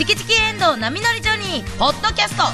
[0.00, 2.44] チキチキエンドウ波乗りジョニー」ポッドキャスト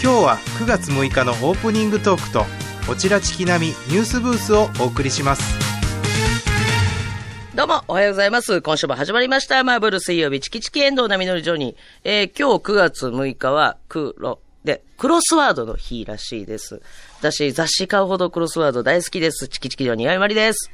[0.00, 2.44] 今日は9月6日のオープニングトークと
[2.86, 5.42] こちらチキナミニュースブースをお送りします
[7.56, 8.62] どうも、おはようございます。
[8.62, 9.64] 今週も始まりました。
[9.64, 11.76] マーブル水曜日、チキチキエンドウ波乗りジョニー。
[12.04, 16.80] えー、今日9月6日は、黒で、クロスワードの日らしいです。
[17.18, 19.48] 私、雑誌買うほどクロスワード大好きです。
[19.48, 20.70] チキチキジョニー、あいまりです。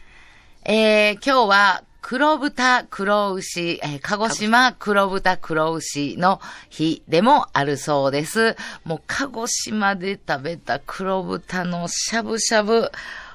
[0.67, 8.55] えー、今日は黒豚黒牛、えー鹿児島黒豚黒牛の日でもあるそうです。
[8.85, 12.93] もう鹿児島で食べた黒豚のしゃぶしゃぶ、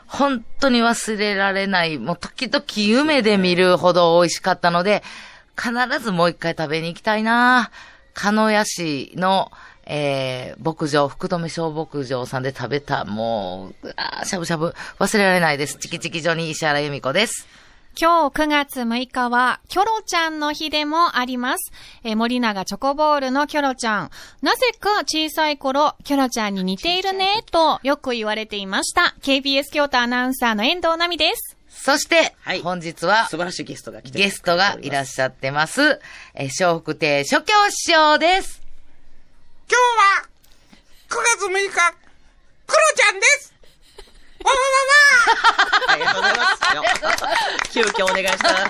[0.08, 5.04] 本当に忘れられない、もう時々夢で見るほど美味しかったので、
[5.58, 7.72] 必ずもう一回食べに行きたいな
[8.14, 9.52] 鹿屋市の、
[9.86, 15.78] えー、牧場、福留小牧場さんで食べた、もう、あしゃぶしゃぶ、忘れられないです。
[15.78, 17.50] チキチキジョニー石原由美子です。
[18.02, 21.72] 今日9月6日は、キョロちゃんの日でもあります。
[22.04, 24.10] えー森永チョコボールのキョロちゃん。
[24.42, 29.14] なぜか小さい頃、キョロちゃんに似ているね、とよく言われていました。
[29.22, 31.56] KBS 京都アナウンサーの遠藤奈美です。
[31.70, 36.00] そして、はい本日は素晴らしいゲストが来てゲストがいらっしゃってます。
[36.34, 38.64] えー、笑福亭諸教師匠です。
[39.70, 40.28] 今日は、
[41.08, 41.94] 9月6日、
[42.66, 43.54] クロちゃんです
[45.88, 47.72] ありがとうございます。
[47.72, 48.70] 急遽お願いした。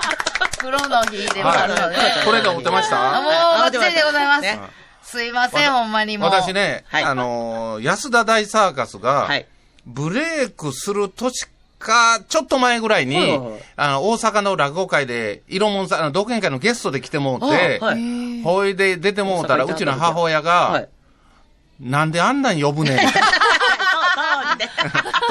[0.60, 1.82] 黒の日でもあるので。
[1.98, 4.42] はいこれで思ってましたあもう、ばっちりでございます。
[4.42, 4.60] ね
[5.04, 6.30] すいません、ほんまにもう。
[6.30, 9.46] 私ね、はいあのー安田大サーカスが、はい。
[9.86, 11.48] ブレイクする年
[11.80, 18.42] か、ちょっと前ぐらいに、はいはいはいあの、大阪の落語会で、色門さん、あの、独演会のゲストで来てもうて、あはい。
[18.44, 20.90] ほいで出てもうたら、大阪行ったうちの母親が、はい。
[21.82, 23.00] なんであんなん呼ぶねん。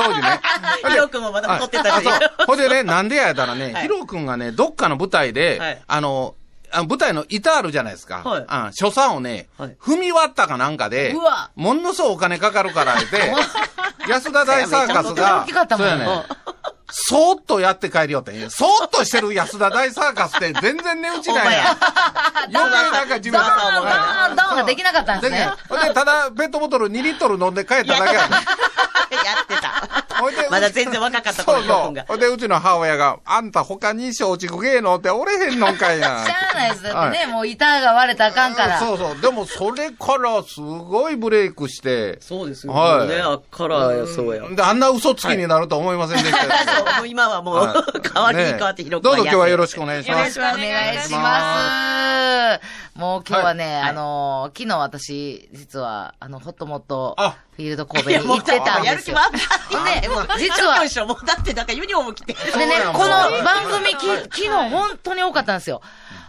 [0.02, 0.40] 当時ね。
[0.88, 1.92] ヒロ君もまだ太ってたし。
[1.92, 2.12] あそう。
[2.46, 3.82] ほいでね、なんでややったらね、はい。
[3.82, 5.82] ヒロ君がね、どっかの舞台で、はい。
[5.86, 6.34] あの、
[6.72, 8.22] あ舞台の板あるじゃないですか。
[8.24, 8.44] はい。
[8.48, 9.76] あ所作をね、はい。
[9.80, 13.34] 踏み割ったかなんかでうわ、ものすごいお金かかるから言って、
[14.08, 15.46] 安田大サーカスが
[15.76, 16.06] そうやね、
[16.92, 18.50] そーっとやって帰りよってん。
[18.50, 21.76] そーっとしてる安田大サーカスって全然値打ちないやん。
[22.56, 25.50] 余計なんか自分ドーン、ドーン、ドーンができなかったんですね。
[25.88, 28.30] で、ただ、ペットボトル2リットル飲んで帰っただけやねん。
[29.24, 29.99] やってた。
[30.50, 36.06] まだ全然若かった頃、そうそうで、うちの母親が、あんた他に松竹芸能っておれへんのんかいな。
[36.26, 36.82] しゃあないです。
[36.82, 38.78] だってね、もう板が割れたらあかんから。
[38.78, 39.20] そうそう。
[39.20, 42.72] でも、それからすごいブレイクして、そうですよ。
[42.72, 44.46] はいね、あっからや、そうや。
[44.48, 47.74] で、あんな嘘つきになると思いませんでした よそう、もう今はもう、
[48.14, 50.34] 代わりに変わってヒロ君どうぞ今日はよろししくお願いします。
[50.34, 52.98] くお願いしますお願いします。
[52.98, 59.80] もう今日はね、はいあのー昨日私、実は、あの、ホットモットあフィールド神戸に行ってたんやる気もあですよ。
[59.80, 60.00] った。
[60.00, 62.32] でもう実はもうだってなんかユニフォーム着て。
[62.34, 65.82] でね、この番組き、昨日本当に多かったんですよ。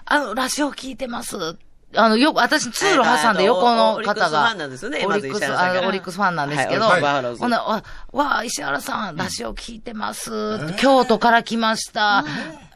[0.05, 1.57] あの、ラジオ聞いてます？
[1.93, 4.01] あの、よく、私、通路挟んで横の方が。
[4.01, 10.31] オリックスファンなんですよねあのオリックスファンなんですけど、はいはいほんなら、わ、わあ、石原さん、ラジオ聞いてます？
[10.77, 12.23] 京都から来ました。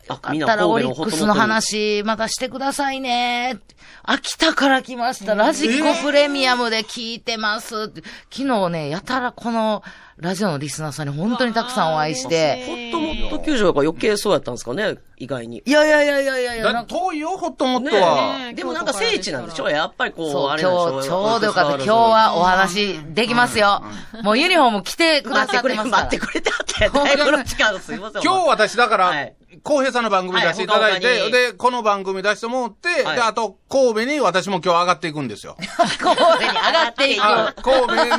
[0.07, 3.59] よかったらオリックスの話、またしてくださいね。
[4.03, 5.35] 秋田から来ました。
[5.35, 7.91] ラジコプレミアムで聞いてます。
[8.31, 9.83] 昨日ね、やたらこの、
[10.17, 12.63] ラジオのリスナーさんに本当にたくさんお会いして。
[12.65, 15.61] ホットモット球場が余計そうやったんですかね、意外に。
[15.65, 18.37] いやいやいやいやいやいや、だなんか遠いよ、ホットモットは。
[18.37, 19.69] ねでもなんか聖地なんでしょ？
[19.69, 20.71] やっぱりこう、そう、あれ今
[21.01, 21.83] 日、ちょうどよかった。
[21.83, 23.83] 今日はお話できますよ。
[24.23, 26.03] もうユニフォーム着てくださ待っくれ、っててます。
[26.03, 26.41] 待ってくれ。
[26.41, 28.21] てあったやだいぶの時間すいません。
[28.21, 31.31] 今日私だからはい、浩平さんの番組出していただいはいて、他に。
[31.31, 33.15] で、この番組出してもらって、はい。
[33.17, 35.57] で、あと、神戸に私も今日上がっていくんですよ。
[35.99, 37.21] 神戸に上がっていく。
[37.23, 38.15] あ神戸で、えー、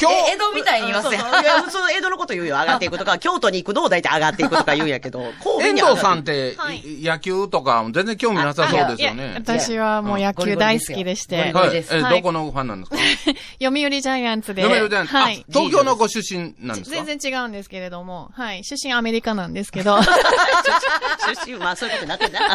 [0.00, 1.30] 今え、江日、戸みたいに言いますねそう。
[1.32, 2.56] そういや、 その江戸のこと言うよ。
[2.56, 9.32] 上がっていくとか、 京都に行くのを大体上がっていくとか言うんやけど、神戸遠藤さんって、はい野球とか全然興味なさそうですよね。
[9.36, 11.76] 私はもう野球大好きでしてゴリゴリ、はい。
[11.76, 12.96] ですえ、はいどこのファンなんですか？
[13.62, 14.62] 読売ジャイアンツで。
[14.62, 15.16] 読売ジャイアンツ。
[15.16, 15.44] あはい。
[15.48, 16.96] 東京のご出身なんですか？
[17.04, 18.64] 全然違うんですけれども、はい。
[18.64, 20.12] 出身アメリカなんですけど、出
[21.52, 22.40] 身、まあそういうことになってんな。
[22.40, 22.46] は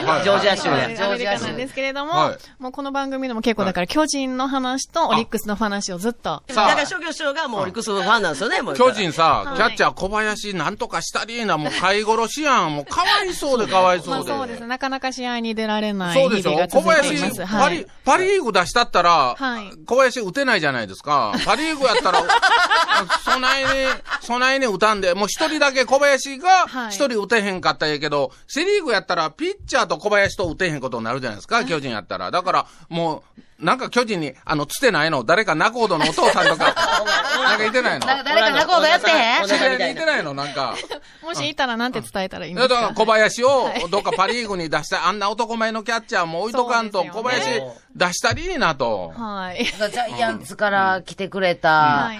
[0.00, 0.88] いはいジョージア州や。
[0.88, 6.42] ジョーアメリジア州カなんですけれども、はいもうこの番組でも結構だから巨人の話とオリックスの話をずっと。
[6.46, 8.74] だから、諸教師匠がもうオリックスファンなんですよね、もう。
[8.76, 12.74] 巨人さ、はいキャッチャー小林なんとかしたりな、もう飼い殺しやん。
[12.76, 14.32] もうかわいそうで かわいまそうで。
[14.32, 14.66] あそうですね。
[14.66, 16.50] なかなか試合に出られないそうでしょ？
[16.50, 17.44] 日々が小続いてい林、ます。
[17.44, 17.86] はいパリ、。
[18.04, 21.32] パリーグ出したったら、はい小林打てないじゃないですか。
[21.44, 22.22] パリーグやったら、
[23.24, 23.68] そないに、
[24.22, 32.30] そないに打たんで、もう一人だけ小林がはい一人打てへんかったらええけど、セリーグやったらピッチャーとと小林と打てへんことになるじゃないですか、巨人やったら。
[32.30, 35.24] だから、もう、なんか巨人に、あの、つてないの？
[35.24, 36.74] 誰か仲人のお父さんとか、
[37.42, 38.06] なんかいてないの？
[38.06, 39.42] 誰か仲人やってへん？
[39.44, 39.86] お知り合い。
[39.86, 40.34] にいてないの？
[40.34, 40.74] なんか。
[41.22, 47.62] もしいたらなんて伝えたらいいんですかだから小林をどっかパリーグに出した、あんな男前のキャッチャーも置いとかんと、小林
[47.94, 49.12] 出したりいいなと。
[49.16, 49.64] はい。
[49.64, 52.18] ジャイアンツから来てくれはたい、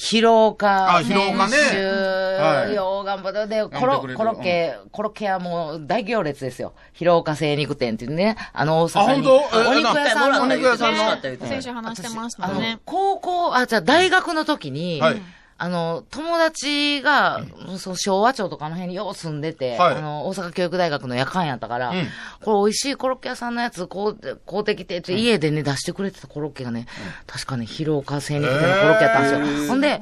[0.00, 1.56] 広岡あ広岡ね。
[1.56, 2.74] 選手はい。
[2.74, 6.72] よう頑張って、で、コロコロッケ、コロッケはもう大行列ですよ。
[6.92, 9.26] 広岡精肉店っていうね、あの大阪に。
[9.26, 9.58] あ本当？
[9.58, 11.48] えお肉屋さんのお肉屋さんの。
[11.48, 12.78] 先週話してましたあのね、。
[12.84, 15.22] 高校、あ、じゃあ大学の時に、はい
[15.60, 17.44] あの、友達が、
[17.78, 19.96] その昭和町とかの辺によう住んでて、はい。
[19.96, 22.06] あの、大阪教育大学の夜間やったから、うん。
[22.42, 26.86] これ美味しいコロッケ屋さんのやつ、こう、買うてきて家でね、出してくれてたコロッケがね、
[27.26, 29.68] 確かね、広岡精肉店のコロッケやったんですよ。
[29.68, 30.00] ほんで、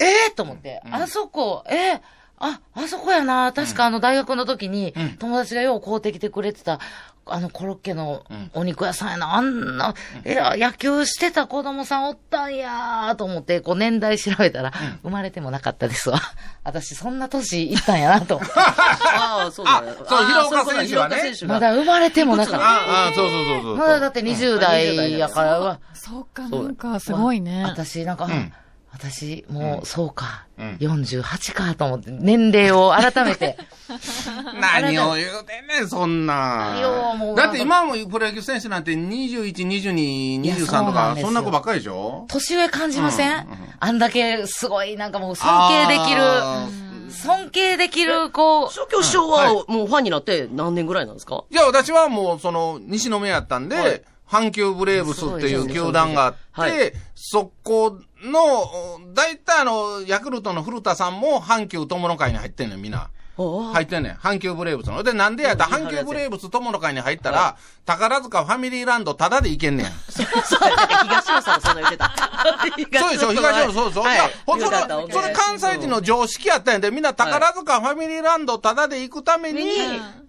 [0.00, 2.00] ええー、と思って、あそこ、えー
[2.42, 3.52] あ、あそこやな。
[3.52, 6.80] 確かあの大学の時に、友達がよう買うてきてくれてた、
[7.32, 8.24] あのコロッケの
[8.54, 9.34] お肉屋さんやな。
[9.34, 9.94] あんな、
[10.26, 14.72] いや、野球してた子供さんおったんやーと思って、こう年代調べたら、
[15.02, 16.20] 生まれてもなかったですわ。
[16.64, 18.54] 私そんな年いったんやなと思って。
[18.58, 19.92] ああ、そうだね。
[19.92, 22.66] あそう広岡選手はねまだ生まれてもなかった。
[22.66, 23.76] ああ、そうそうそうそう。
[23.76, 27.64] まだだって20代やから、そうか、なんかすごいね。
[27.64, 28.52] 私、なんか、ん
[28.92, 30.76] 私、もう、そうか、うん。
[30.80, 33.56] 48かと思って、年齢を改めて。
[34.60, 36.74] 何を言うてんねん、そんな。
[36.74, 37.36] 何をもう。
[37.36, 42.26] だって今もプロ野球選手なんて21、22、いや23とか、そんな子ばっかりでしょ？
[42.28, 43.38] 年上感じません、うん。
[43.38, 43.46] うん
[43.82, 46.66] あんだけすごい、なんかもう尊敬できあ
[47.08, 51.44] る、尊敬できる、こう、初教師匠はもうファンになって何年ぐらいなんですか？
[51.50, 54.02] いや、私はもう、その、西宮やったんで、はい。
[54.30, 56.92] 阪急ブレーブスっていう球団があって、はい。
[57.16, 63.08] そこの、大体あの、ヤクルトの古田さんも阪急友の会に入ってんねん、みんな。
[63.38, 64.12] あ入ってんねん。
[64.14, 65.02] 阪急ブレーブスの。
[65.02, 67.56] で、なんでやったら、阪急ブレーブス友の会に入ったら、
[67.86, 69.86] 宝塚ファミリーランドタダで行けんねん。
[70.12, 72.12] そう東野さんもそんな言ってた。
[73.00, 73.32] そうでしょ？
[73.32, 74.04] 東野そうそう。
[74.04, 79.62] はいそれそれ関西人の常識やったんやで、みんな宝塚ファミリーランドタダで行くために、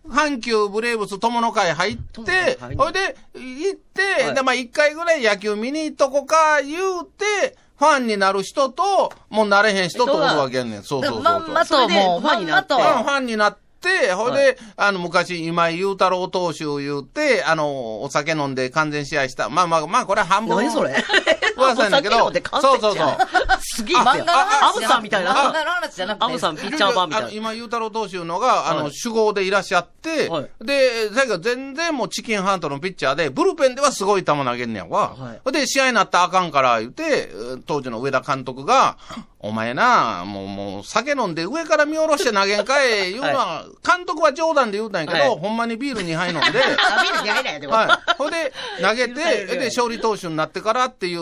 [0.07, 10.83] 阪急ブレーブス友の会入ってほいで、行って、はいで、まあ一回ぐらい野球見に行っとこか言うて、ファンになる人と、もうなれへん人とおるわけやねん。
[10.83, 11.24] そうそうそうそう。
[11.24, 19.50] まんまともう、ファンになってファンになって、ほいで、あの、昔、今井雄太郎投手言うて、あの、お酒飲んで完全試合した。
[19.50, 20.57] まあまあまあ、これは半分。
[20.57, 20.94] 何それ？
[21.61, 22.17] 噂やねんけど
[22.61, 23.17] そうそうそう。
[23.61, 25.31] すげえ漫画アブさんみたいな。
[25.31, 26.25] 漫画の話じゃなくて。
[26.25, 27.27] アブさんピッチャー版みたいな。
[27.27, 35.15] あの今、雄太郎投手のが、あの、はい主砲でいらっしゃって、はいで、最後全然もうチキンハントのピッチャーで、ブルペンではすごい球投げんねやわ。
[35.43, 37.29] はで、試合になったらあかんから言うて、
[37.65, 38.97] 当時の上田監督が、
[39.43, 47.73] お前な、もう、もう、酒飲んで上から見下ろして投げんかえ、言うのは、監督は冗談で言うたんやけど、はいほんまにビール2杯飲んで、あ、ビールに入らんやでも。
[47.73, 48.13] はい。
[48.17, 51.21] ほんで、投げて、で、勝利投手になってからっていう、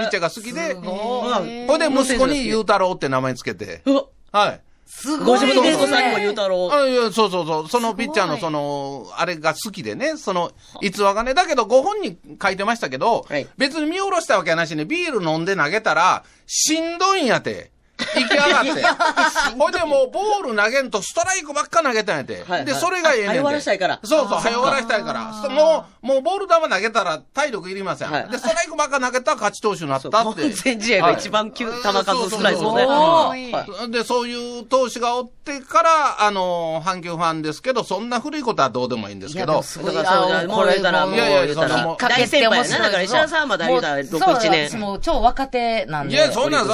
[0.00, 4.04] ピッチャーが好きで、ほんで、息子に雄太郎って名前つけて、うわ。
[4.32, 4.60] はい。
[4.94, 6.34] すごごいです自分の息子さんにも言うね。
[6.34, 6.70] たろう。
[6.70, 7.68] あいや、そうそうそう。
[7.68, 13.48] そのピッチャーのその、あれが好きでね、その、逸話がね、だけどご本に書いてましたけど、はい。
[13.56, 17.71] 別に見下ろしたわけやなしに、ビール飲んで投げたら、しんどいんやて。
[18.02, 18.82] 行き上がって。
[19.58, 22.34] ほいでもうボール投げんとストライクばっか投げたんやて。
[22.36, 25.32] で、はいはいそれがええねん終わらしたいからそうそう、早終わらしたいから。
[25.42, 28.10] そもう、もうボール球投げたら体力いりません。
[28.10, 30.42] はいで、ストライクばっか投げたら勝ち投手になったそうって。
[30.42, 33.88] 完全試合が一番球、球数少ないですよね。
[33.90, 39.94] で、そういう投手がおってから、あの、阪急ファンですけど、そんな古いことはどうでもいいんですけども、すごい。
[39.94, 42.84] だからそうじゃあもう言うたらもういやいやそう大先輩やな。
[42.84, 44.68] だから石原さんはまだ言うたら6、そう1年。
[44.68, 46.14] 私もう超若手なんで。
[46.14, 46.68] いや、そんなん、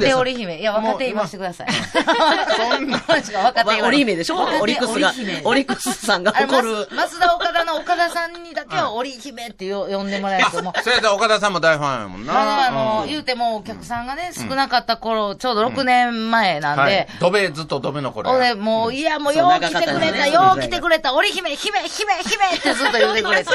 [0.00, 0.62] です手織姫。
[0.68, 1.68] いや、若手言わせてください。
[1.72, 3.00] そんな
[3.44, 4.36] 若手オリ姫でしょ？
[4.60, 5.12] オリックスが、
[5.44, 6.88] オリックスさんが誇る。
[6.94, 10.78] ます増田岡田の岡田さんにだけは織姫ってよ呼んでもらえるともう。
[10.82, 12.66] それやったら岡田さんも大ファンやもんな。
[12.66, 17.08] あの、うん言うてもお客さんがね、少なかった頃、ちょうど6年前なんはいで、。
[17.20, 18.36] ドベ、ずっとドベの頃や。
[18.36, 23.50] 俺もう、いや、もう、よう来てくれた、よう来てくれた、織姫、姫、姫、姫ってずっと言ってくれて。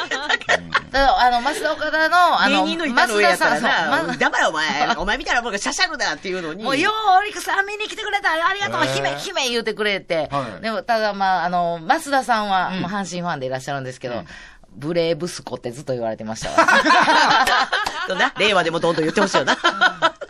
[0.94, 6.64] あの、増田岡田の、あの、芸人の板の上やったら増田さんな、そう黙れお前、お前みたいなもんがシャシャルだっていうのに。
[6.64, 10.58] もう、よう、オリックスさん見に来てくれた、ありがとう、姫、姫言うてくれては。
[10.60, 14.24] いでも、ただ、まあ、あの、増田さんは、もう阪神ファンでいらっしゃるんですけど、
[14.76, 16.56] ブレーブスコってずっと言われてましたわ。
[18.18, 19.56] な、令和でもどんどん言ってほしいよな。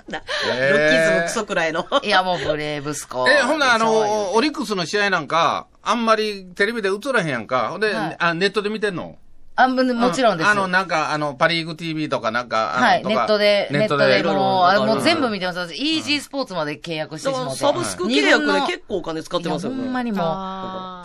[0.10, 1.88] なへーロッキーズムクソくらいの。
[2.04, 3.28] いや、もうブレーブスコ。
[3.30, 7.70] え、ほんならあの、オリックスの試合なんか、あんまりテレビで映らへんやんか。
[7.70, 9.18] ほんで、はいあネットで見てんの？
[9.56, 10.50] あ、ももちろんです。
[10.50, 15.60] あの、なんか、あの、パリーグ TV とかなんか、あのはい、とかネットで、ネットで、いろいろもう、あもううん全部見てます。
[15.60, 17.58] 私、イージースポーツまで契約してしまって。
[17.58, 19.84] サブスク契約で結構お金使ってますよね。
[19.84, 20.18] ほんまにも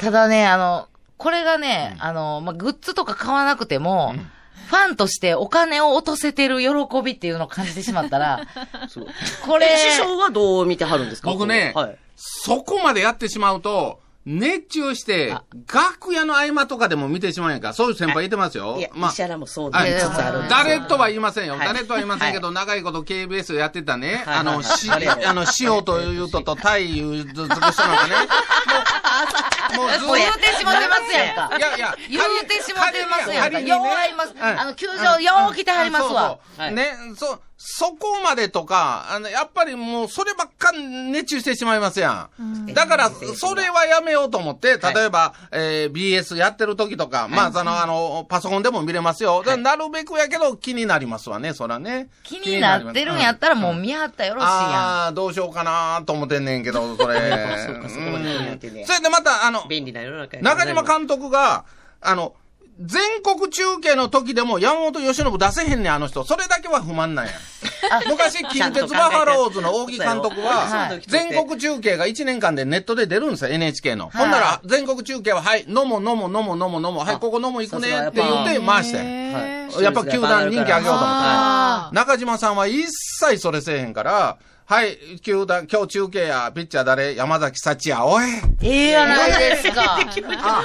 [0.01, 0.89] ただね、あの、
[1.19, 4.15] これがね、あの、まあ、グッズとか買わなくても、
[4.69, 6.69] ファンとしてお金を落とせてる喜
[7.03, 8.43] びっていうのを感じてしまったら、
[9.45, 11.31] これ、え師匠はどう見てはるんですか？
[11.31, 11.97] 僕ね、はい。
[12.17, 14.01] そこまでやってしまうと、
[14.31, 15.43] 熱中してあ、
[15.73, 17.73] 楽屋の合間とかでも見てしまうんやんか。
[17.73, 18.77] そういう先輩いてますよ。
[18.79, 20.03] いや、まあ石原もそうはないりつ
[20.51, 21.55] 誰とは言いませんよ。
[21.55, 27.83] はい誰とは言いませんけど、長いこと KBS やってたね、はいあの、し、はいはいあの、塩というと と、タイいうずつく人なんかね、
[29.77, 31.57] もう、もうずもう言うてしまってますやんか。
[31.57, 33.59] いやいや、言うてしまってますやんか。
[33.61, 34.35] よう合います。
[34.39, 36.39] はいあの、球場よう来てはりますわ。
[36.57, 36.95] そうそうね、
[37.59, 42.67] そ、そこまでとか、あの、やっぱりもう、そればっか熱中してしまいますやん。
[42.73, 49.39] だから、それはやめようと思って、例えば、えー BS やってる時とか、まあ、その、あの、パソコンでも見れますよ。
[49.41, 52.09] だからなるべくやけど、気になりますわね、そらね。
[52.23, 54.55] 気になってるんやったらもう見張ったらよろしいやん。
[54.55, 57.67] ああー、どうしようかなと思ってんねんけど、 それ。
[57.67, 59.65] そうかそこまでそれでまた、あの、
[60.43, 61.65] 中島監督が、
[62.01, 62.35] あの、
[62.81, 66.25] 全国中継の時でも山本由伸出せへんねん、あの人。
[66.25, 67.33] それだけは不満なんや。
[68.09, 74.11] 昔、近鉄バファローズの大木監督ははい、全国中継が1年間でネットで出るんですよ、NHK の。
[74.15, 78.99] ほんなら、全国中継は、はい、飲もう飲もう飲もう飲もう飲もう、はい、ここ飲もう行くねって言って回して。
[78.99, 79.05] は
[79.55, 81.05] いやっぱ球団人気上げようと思って。
[81.05, 87.17] あ中島さんは一切それせえへんから、はい、球団、今日中継や、ピッチャー誰？
[87.17, 88.25] 山崎幸也、おい。
[88.25, 89.99] ーええやないですか。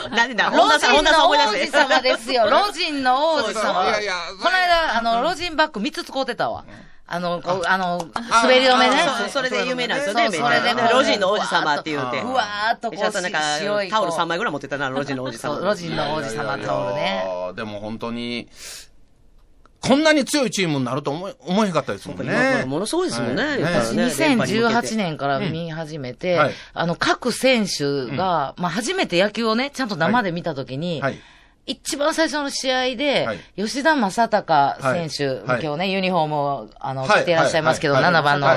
[0.09, 1.67] なんでだ、ロジンの王子。
[1.67, 2.49] 様ですよ。
[2.49, 3.83] ロジンの王子そうそう様。
[3.85, 6.65] いやいやこの間、あの、ロジンバッグ3つ使うてたわ。
[7.07, 8.97] あの、こうあの、滑り止めね。
[9.19, 12.19] そうそれで有名なんですよね、それでロジンの王子様って言うて。
[12.23, 15.55] うわーっとこうなんかタオルこう3枚ぐらい持ってたな、ロジンの王子様。
[15.55, 17.23] そうロジンの王子様タオルね。
[17.55, 18.49] でも本当に、
[19.83, 22.63] こんなに強いチームになると思い、思えへんかったですもんね。
[22.65, 23.43] ものすごいですもんね。
[23.43, 23.57] はい。
[23.57, 26.53] 言ったらね2018年から見始めて、うんはい。
[26.73, 31.19] あの、各選手が、まあ、初めて野球をね、ちゃんと生で見たときに、はい。
[31.65, 33.39] 一番最初の試合で、はい。
[33.57, 35.61] 吉田正尚選手、はい。
[35.61, 38.03] 今日ね、ユニフォームを、あの、はい着ていらっしゃいますけど、はい。
[38.03, 38.13] はい。
[38.13, 38.47] 7番の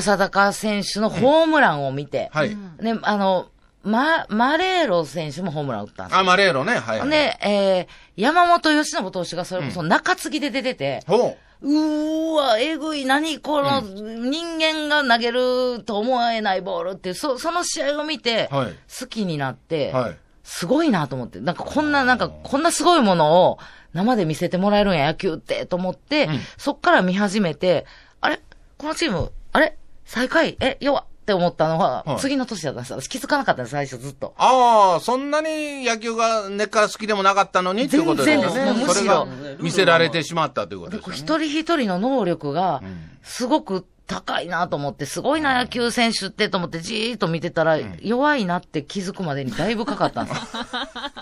[0.00, 2.56] 正尚選手のホームランを見て、はい。
[2.80, 3.48] ね、あの、
[3.82, 6.74] マ、マレーロ選手もホームラン打ったんですあ、マレーロね。
[6.74, 7.00] はい。
[7.00, 11.72] はい、で、えー、山本由伸投手がそれこそ中継ぎで出てて、ほう。
[11.72, 18.72] ーわ、えぐい、何この、人間が投げると思えないボールってそその試合を見て、はい。
[19.00, 19.96] 好きになって、う。
[19.96, 20.16] はい。
[20.42, 23.58] すごいなと思って、なんかこんな、なんかこんなすごいものを
[23.92, 26.40] 生で見せてもらえるんや、野球って、と思って、うん。
[26.56, 27.86] そっから見始めて、
[28.20, 28.40] あれ？
[28.78, 29.76] このチーム、あれ？
[30.04, 30.56] 最下位？
[30.60, 33.00] え、弱っって思ったのは、はい次の年だったんですよ。
[33.00, 34.34] 私気づかなかったんです、最初ずっと。
[34.36, 38.42] ああ、そんなに野球が根っから好きでもなかったのにっていうことですね。
[38.42, 41.16] 全然ですもうむしろそれが見せられてしまったということで、ですよね。
[41.16, 42.82] 一人一人の能力が、
[43.22, 50.34] すごく高いなと思って、すごいな野球選手ってと思ってじーっと見てたら、弱いなって気づくまでにだいぶかかったんで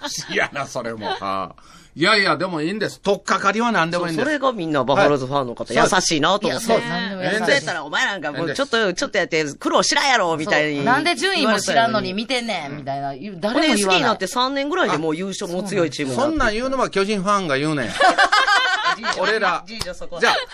[0.09, 0.29] すよ。
[0.33, 1.07] いやな、それも。
[1.07, 3.01] は あいやいや、でもいいんです。
[3.01, 4.25] とっかかりは何でもいいんです。
[4.25, 6.67] それがみんなバファローズファンの方、はい優しいなと思って。
[6.67, 10.85] いやそうなんでも優しいそうやったらお前なんかもうちょっと、ちょっとやって苦労しらんやろ、みたいに。
[10.85, 14.27] なんで順位も知らんのに見てんねんみたいな、誰れも言わない好きになって。
[14.27, 17.91] 3年ぐらいでもう優勝も強いチームそんなん言うのは巨人ファンが言うねん。
[19.21, 19.65] 俺ら。
[19.67, 19.95] じゃあ、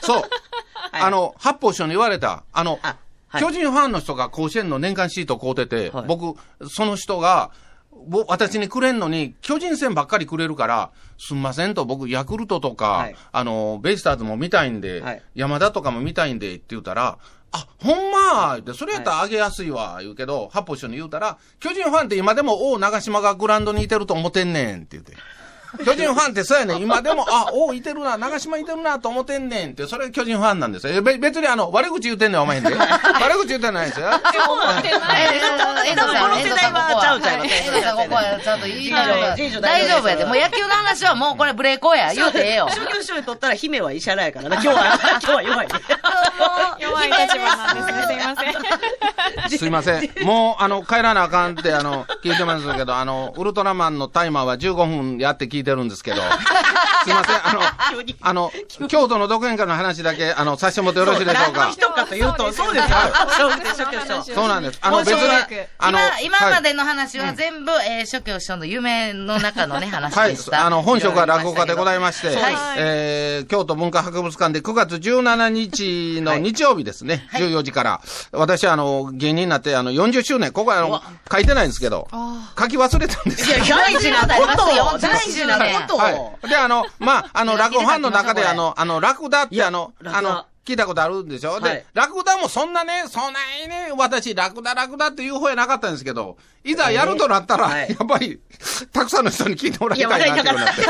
[0.00, 0.22] そう。
[0.92, 2.44] あの、八方師匠に言われた。
[2.52, 2.78] あの、
[3.38, 7.50] 巨人ファンの人が甲子園の年間シートを買うてて、はい僕、その人が、
[8.06, 17.18] ぼ私にくれんのに、巨人戦ばっかりくれるから、すんませんと、僕、ヤクルトとか、はいあの、ベイスターズも見たいんで、はい山田とかも見たいんで、って言ったら、
[17.52, 25.12] あ、ほんまって、それやったらあげやすいわ、言うけど、八方師匠に言うたら、巨人ファンって今でも王長島がグラウンドにいてると思ってんねん、って言って。
[25.84, 26.82] 巨人ファンってそうやねん。
[26.82, 31.02] 今でも、あ、おいてるな、長島いてるなと思ってんねんって、それが巨人ファンなんですよ。
[31.02, 32.74] べ別にあの、悪口言うてんねん、お前へんで。
[32.74, 34.08] 悪口言うてないですよ。
[34.08, 37.02] えー遠藤さん、遠藤さん、ここは。
[37.02, 40.24] ちゃうちゃう遠藤さん、ここは、ちゃんと言いましょうかいいよ大丈夫やで。
[40.24, 42.14] もう野球の話はもうこれブレーコーや。
[42.14, 42.66] 言うてええよ。
[42.66, 44.54] 初級賞にとったら姫は石原やからな。
[44.56, 45.68] 今日は、今日は弱い。
[46.80, 48.04] 弱い立場なんですね。
[48.06, 49.58] すいません。
[49.58, 50.24] すいません。
[50.24, 56.16] もう、あの、帰らなあかんって、あの、聞いてますけど、あの、ウルトラマンのタイマーは15分やって聞いてるんですけど、
[57.04, 57.46] すいません。
[57.46, 57.60] あの、
[58.20, 58.52] あの、
[58.88, 61.70] 京都の独演会の話だけ、あの、させてもらってよろしいでしょうか？
[61.70, 64.34] 人かというと、そうですよ。
[64.34, 64.78] そうなんです。
[64.80, 65.14] あの、別に
[65.78, 70.50] あの、今、今まはいでの話は全部、えー、諸教師匠の夢の中のね、話はいでし。
[70.50, 70.66] た。
[70.66, 72.56] あの、本職は落語家でございまして、はい。
[72.76, 78.00] えー、京都文化博物館で9月17日の日曜日ですね、14時から、
[78.32, 82.08] 私はあの、芸人になって、あの、40周年、ここはあの、書いてないんですけど、
[82.58, 83.76] 書き忘れたんですよ。
[83.76, 85.98] 大事なこと大事なことを。
[85.98, 86.10] は
[86.44, 86.48] い。
[86.48, 98.40] で、あの、 まあ、あの、落語ファンの中で、あの、あの、ラクダって、あの、あの、聞いたことあるんでしょ、はいで、ラクダもそんなね、そんなにね、私、ラクダラクダっていう方やなかったんですけど、いざやるとなったら、はいやっぱり、
[98.92, 100.82] たくさんの人に聞いてもらいたいなっていうことになって。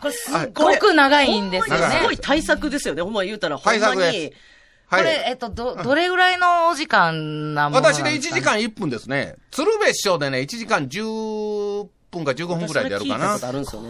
[0.00, 2.12] これすっごく長いんですよねすご。
[2.12, 3.02] い対策ですよね。
[3.02, 4.50] ほんま言うたら、ほん対まに策です。
[4.86, 5.02] はい。
[5.02, 9.34] これ、えっと、ど、どれぐらいのお時間なものなん私で1ですか、ね、時間1分ですね。
[9.50, 11.88] 鶴瓶師匠でね、1時間10
[12.18, 13.38] 分か15分ぐらいでやるかな。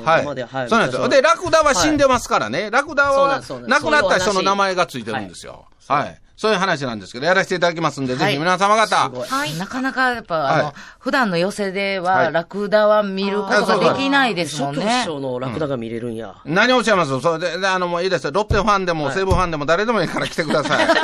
[0.04, 0.34] はい。
[0.34, 1.08] ではいそうなんですよ。
[1.08, 2.70] で、ラクダは死んでますからね。
[2.70, 5.66] ラクダは亡くなった人の名前がついてるんですよ。
[5.88, 6.20] はい。
[6.40, 9.54] そういう話なんですけど、やらせていただきますんで、はいぜひ皆様方、はい。
[9.58, 15.04] なかなかやっぱ、あの、はい普段の寄せでは、はいラクダは見ることができないですもんね諸教師。
[15.04, 16.36] 匠のラクダが見れるんや。
[16.46, 17.20] 何をおっしゃいます？
[17.20, 18.30] それで、であの、もういいですよ。
[18.32, 20.86] ロッテファンでも、はい西武ファンでも、誰でもいいから来てください。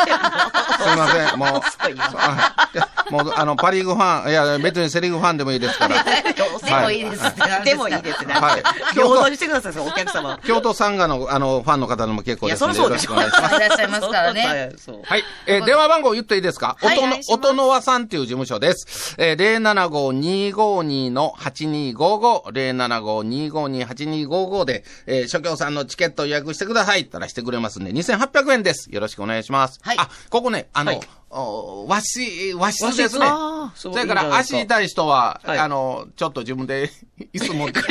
[0.77, 1.39] すいません。
[1.39, 6.03] もう、もう、あの、パリーグファン、いや、別にセリーグファンでもいいですから。
[6.05, 7.23] でもいいです
[7.65, 8.35] でもいいですね。
[8.35, 8.63] はい
[8.95, 10.39] 平等にしてください、お客様。
[10.45, 12.79] 京都サンガの、あの、ファンの方でも結構ですので。
[12.81, 13.57] よろしくお願いします。
[13.57, 14.73] いらっしゃいますからね。
[14.85, 15.03] そう。
[15.05, 15.25] はい。
[15.47, 16.77] えー電話番号言っていいですか？
[16.81, 16.99] はい。
[16.99, 19.15] 音の音の輪さんっていう事務所です。
[19.19, 28.93] えー、075-252の8255、075-252-8255で、えー、諸教さんのチケットを予約してくださいったらしてくれますんで、2800円です。
[28.93, 29.79] よろしくお願いします。
[29.83, 29.97] はい。
[29.99, 31.01] あ、ここね、あの、はい。
[31.31, 33.27] お和室、和室ですね。
[33.75, 35.59] それから足痛い人は、はい。
[35.59, 36.91] あの、ちょっと自分で
[37.35, 37.81] 椅子持って。
[37.83, 37.87] ち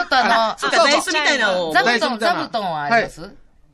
[0.00, 1.72] ょっとあの、座椅子みたいなのを。
[1.72, 3.30] 座布団、座布団はあります、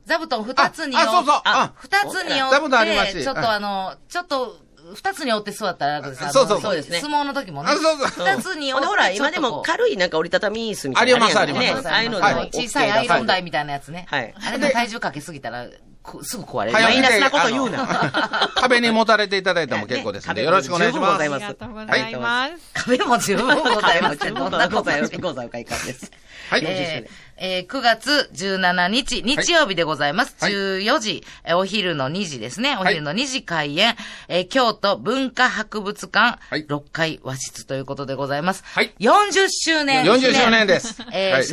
[0.09, 4.57] 座布団二つにああそうそうあ二つに折って、しちょっとあの、ちょっと、
[4.95, 6.29] 二つに折って座ったら楽です。
[6.31, 7.69] そうそうそうですね相撲の時もね。
[7.69, 8.73] あそうそう二つに折って。
[8.73, 14.07] ほんでほら、今でも軽いなんか折りたたみ椅子みたいなありますありますねああいうので小さいアイロン台みたいなやつね。
[14.09, 15.67] はいあれで体重かけすぎたら、
[16.01, 16.73] こすぐ壊れる。
[16.73, 20.99] マイナスなこと言うな壁に持たれていただいても結構ですので、ねよろしくお願いします。
[20.99, 22.53] 十分ございますありがとうございます。
[22.73, 24.33] 壁も十分ございます。
[24.33, 25.11] どんなございます。
[25.11, 25.87] ことですございます。
[25.87, 26.11] です。
[26.49, 27.09] はい。
[27.39, 30.35] えーえー9月17日、日曜日でございます。
[30.39, 32.77] はい14時、えーお昼の2時ですね。
[32.79, 33.95] お昼の2時開演、
[34.27, 38.63] えー京都文化博物館、はい6階和室ということでございます。
[38.65, 40.27] はい40周年ですね。
[40.29, 41.01] 40周年です。
[41.11, 41.45] えー、はい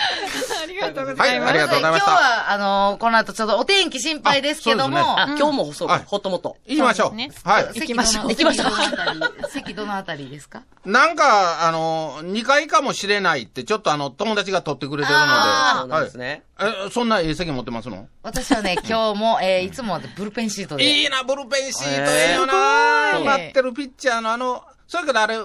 [0.63, 2.11] ありがとうごはい、ありがとうございました。
[2.11, 6.57] 今日は、あのこの後ちょっとお天気心配ですけども、ああ、今日もそうはいほっともっと。
[6.65, 7.07] 行きましょう。
[7.09, 7.63] そうですはい。
[7.73, 10.61] 席行きましょう行きましょう席どのあたり、ですか？
[10.85, 15.31] なんか、あの、2階かもしれないって、ちょっとあの、友達が取ってくれてるので。
[15.79, 16.43] そうなんですね。
[16.55, 16.73] はい。
[16.87, 18.07] え、そんなええ席持ってますの？
[18.23, 20.83] 私はね、今日も、えーいつもブルペンシートで。
[20.83, 25.37] いいな、ブルペンシートへーいいよな待ってるピッチャーのあの、それからあれ、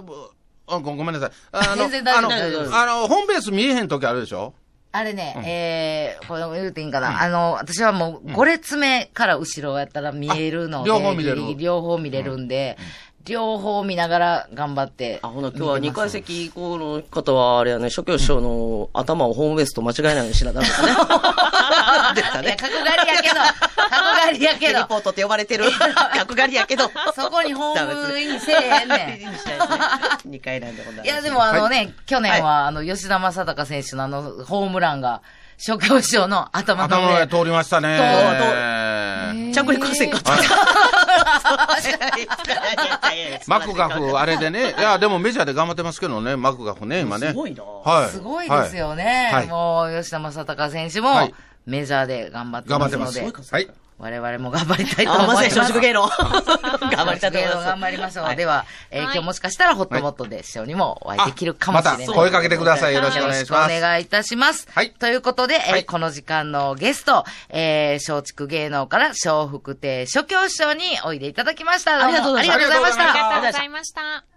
[0.69, 1.31] あごごめんなさい。
[1.53, 2.71] あの、全然大丈夫あ大丈夫です。
[2.73, 4.55] の、あの、ホームベース見えへん時あるでしょ？
[4.93, 7.21] あれね、えー、これ言うていいんかな？
[7.23, 11.37] あの、私はもう5列目から後ろやったら見えるので、あ両方見れる。
[11.37, 12.79] ギリギリ両方見れるんで、
[13.27, 15.19] 両方見ながら頑張って。
[15.23, 20.67] あ、ほな、今日は2階席以降の方は、あれやね、諸教師匠の頭をホームベースと間違えないようにしなダメ。
[20.67, 20.87] ですか
[22.15, 22.57] いや、 ね。
[22.59, 25.65] 角刈りやけど、角刈りやけど、ヘリポートって呼ばれてる。
[26.17, 26.91] 角刈りやけど。
[27.15, 29.21] そこにホームインせえへんね
[30.27, 30.31] ん。
[30.31, 31.07] 2回なんでございます。
[31.07, 35.23] いや、でもあのね、去年は、あの、吉田正尚選手のあの、ホームランが、
[35.59, 37.27] 諸教師の頭の頭の上上。
[37.27, 39.53] 通りましたね。
[39.53, 40.33] 着陸せんかった。
[43.47, 44.75] マクガフ、あれでね。
[44.79, 47.29] いや、でもメジャーで頑張ってますけどね、マクガフね、今ね。
[47.29, 48.11] すごいなはい。
[48.11, 49.31] すごいですよね。
[49.33, 53.21] はいもう、吉田正尚選手もはい、メジャーで頑張って頑張ってます。
[53.21, 53.71] ますので、はい。
[53.99, 55.45] 我々も頑張りたいとあ、思います。
[55.45, 56.07] まさに松竹芸能。
[56.07, 57.67] 頑張りたいと思います。
[57.67, 58.25] 頑張りましょう。
[58.25, 62.01] はいでは、え今日もしかしたらホットモットで師匠にもお会いできるかもしれない。
[62.01, 62.95] また声かけてください。
[62.95, 63.51] よろしくお願いします。
[63.53, 64.69] よろしくお願いいたします。
[64.71, 71.99] はいということで、えーはいこの時間のゲスト、えー、松竹芸能から笑福亭諸教師匠においでいただきました。
[71.99, 73.03] どうもありがとうございましたありがとうございました。
[73.03, 74.36] ありがとうございました。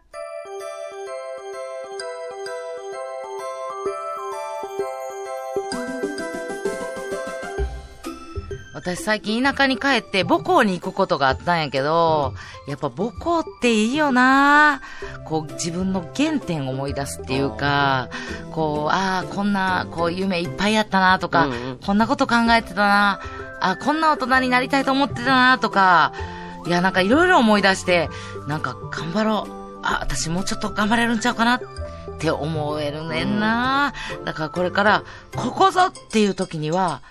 [8.80, 12.34] 私最近田舎に帰って母校に行くことがあったんやけど、
[12.66, 14.82] やっぱ母校っていいよな。
[15.26, 18.10] こう自分の原点を思い出すっていうか、
[18.52, 21.80] こう、ああ、こんな、こう夢いっぱいあったなとか、うんうん。
[21.86, 23.22] こんなこと考えてたな。
[23.62, 26.14] あこんな大人になりたいと思ってたなとか、
[26.66, 28.10] いや、なんかいろいろ思い出して、
[28.48, 29.80] なんか頑張ろう。
[29.84, 31.62] あ、私もうちょっと頑張れるんちゃうかなっ
[32.20, 33.94] て思えるねんな。
[34.24, 35.04] だからこれから、
[35.36, 37.02] ここぞっていう時には、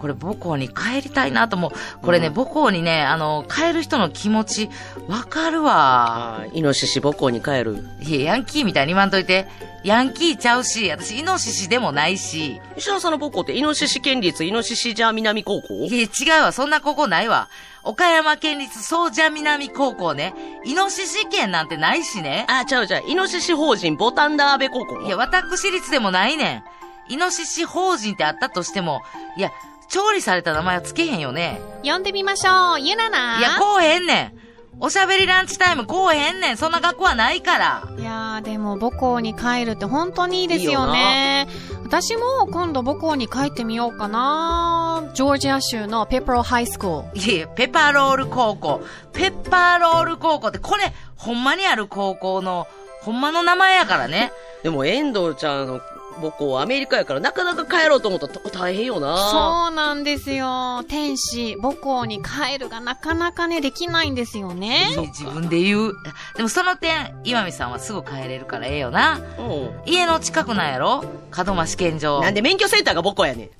[0.00, 1.72] これ母校に帰りたいなと思う。
[2.02, 4.70] これね、母校にね、あの、帰る人の気持ち、
[5.08, 6.44] わかるわ。
[6.52, 7.84] イノシシ母校に帰る。
[8.00, 9.46] いや、ヤンキーみたいに言わんといて。
[9.84, 12.60] ヤンキーちゃうし、私、イノシシでもないし。
[12.76, 15.74] 石原さんの母校ってイノシシ県立イノシシジャー南高校？
[15.86, 16.52] いや、違うわ。
[16.52, 17.48] そんな高校ないわ。
[17.84, 20.34] 岡山県立総社南高校ね。
[20.64, 22.44] イノシシ県なんてないしね。
[22.48, 23.04] あ、ちゃうちゃう。
[23.08, 26.64] イノシシ法人ボタンダーベ高校いや、私立でもないねん。
[27.08, 29.02] イノシシ法人ってあったとしても、
[29.36, 29.50] いや、
[29.88, 31.60] 調理された名前はつけへんよね。
[31.82, 32.80] 呼んでみましょう。
[32.80, 34.38] ゆなないや、こうへんねん。
[34.80, 36.56] おしゃべりランチタイムこうへんねん。
[36.56, 37.88] そんな学校はないから。
[37.98, 41.48] いやー、でも母校に帰るって本当にいいですよね。
[41.84, 45.10] 私も今度母校に帰ってみようかな。
[45.14, 47.18] ジョージア州のペプロハイスクール。
[47.18, 48.82] いやいや、ペッパーロール高校。
[49.12, 52.68] ペッパーロール高校って、これ、ほんまにある高校の、
[53.00, 54.32] ほんまの名前やからね。
[54.62, 55.80] でも遠藤ちゃんの
[56.20, 59.30] 母校はアメリカやからなかなか帰ろうと思ったら大変よな。
[59.30, 60.84] そうなんですよ。
[60.88, 64.88] 天使、母校に帰るがなかなかね、できないんですよね。
[64.96, 65.92] 自分で言う。
[66.36, 69.18] でもその点、岩見さんはすぐ帰れるからええよな。
[69.38, 71.04] う家の近くなんやろ？
[71.46, 72.20] 門真試験場。
[72.20, 72.22] ん。
[72.22, 73.50] なんで免許センターが母校やねん。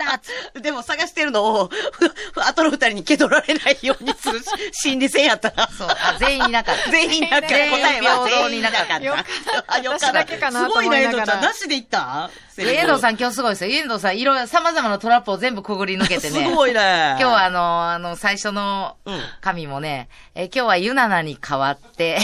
[0.54, 1.69] たでも探してるのを、
[2.36, 4.41] 後の二人に蹴取られないようにする
[4.72, 5.69] 心理戦やったら。
[5.78, 6.91] そう、あ、全員いなかった。
[6.91, 9.24] 全員だから全員答えは平等になかったよかっ
[9.67, 10.08] たあ、よかった。
[10.08, 11.41] 私だけかなとすごいな、思いながらエドちゃん。
[11.43, 12.30] なしで行った？
[12.62, 13.72] 遠藤さん今日すごいですよ。
[13.72, 16.56] 遠藤さん、いろいろ様々なトラップを全部くぐり抜けてねす。
[16.56, 17.16] ごいね。
[17.20, 22.20] 今日はあの、あの、最初のうん紙もね、え今日はユナナに代わって、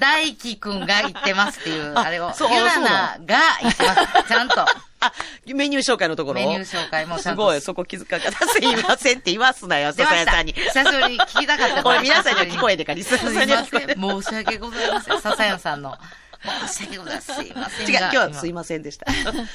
[0.00, 4.28] 大輝くんが言ってますっていう、あれを、そうユナナが言ってます。
[4.28, 4.66] ちゃんと。
[4.98, 5.12] あ、
[5.46, 7.42] メニュー紹介のところメニュー紹介もちゃんと。
[7.42, 8.46] すごい、そこ気づかかった。
[8.48, 10.52] すいませんって言わすなよ、笹谷さんに。
[10.52, 14.22] 久しぶりに聞きたかったこれ皆さんには聞こえてか、リスナーすいまさんには聞こえてせん。
[14.22, 15.20] 申し訳ございません。
[15.20, 15.96] 笹谷さんの。
[16.68, 17.36] 申し訳ございません。
[17.36, 18.00] すいません違う、が。
[18.00, 19.06] 今日はすいませんでした。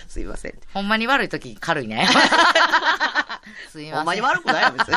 [0.07, 0.53] すいません。
[0.73, 2.07] ほんまに悪い時軽いね。
[3.71, 3.95] すいません。
[3.97, 4.95] ほんまに悪くないよ、別に。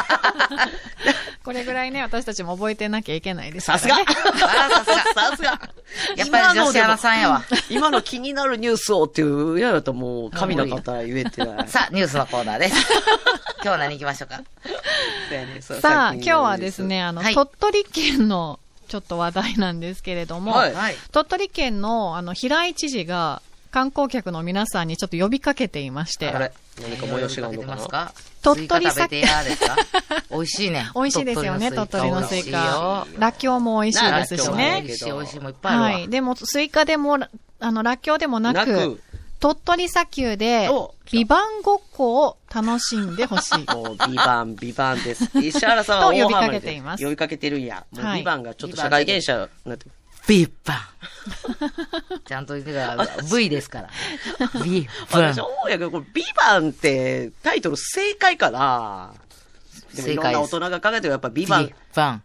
[1.45, 5.61] これぐらいね、私たちも覚えてなきゃいけないですさすがさすがさすが
[6.17, 7.43] やっぱり女子アナさんやわ。
[7.69, 11.69] 今の気になるニュースをっていう、やだともう、神の方言えてない。
[11.69, 12.77] さあ、ニュースのコーナーです。
[13.57, 14.43] 今日は何行きましょうか？
[15.81, 18.59] さあ、今日はですね、あの、はい鳥取県の
[18.95, 20.95] ちょっと話題なんですけれども、はいはい。
[21.11, 26.53] 鳥取県のあの、平井知事が観光客の皆さんにちょっと呼びかけていまして、あれ？
[26.81, 27.75] 何か催しがあるのかな？
[27.75, 29.77] ますか鳥取スイカ食べてやですか？
[30.31, 30.87] 美味しいね。
[30.95, 33.07] 美味しいですよね、鳥取のスイカよ。
[33.19, 34.93] らっきょうも美味しいですしなね美。
[34.93, 35.91] 味しい、美味しいもいっぱいあるわ。
[35.91, 36.09] はい。
[36.09, 37.19] でも、スイカでも、
[37.59, 39.01] あの、らっきょうでもなく
[39.45, 43.67] 鳥取砂丘でお、 VIVANTごっこを楽しんでほしい。
[43.71, 45.31] もう、ビバン、ビバンです。
[45.39, 47.85] 石原さんはと呼びか大ハマりでけています呼びかけてるんや。
[47.91, 49.91] もう、はいビバンがちょっと社会現象になってる。
[50.27, 50.79] ビッバン。
[52.25, 53.91] ちゃんと言ってから V ですから。
[54.63, 55.41] ビッバン私。
[55.41, 59.13] 思うんやけど、これ、ビバンって、タイトル正解かな？
[59.95, 61.75] でもいろんな大人が考えてるやっぱビバンビッ。
[61.95, 62.23] バン。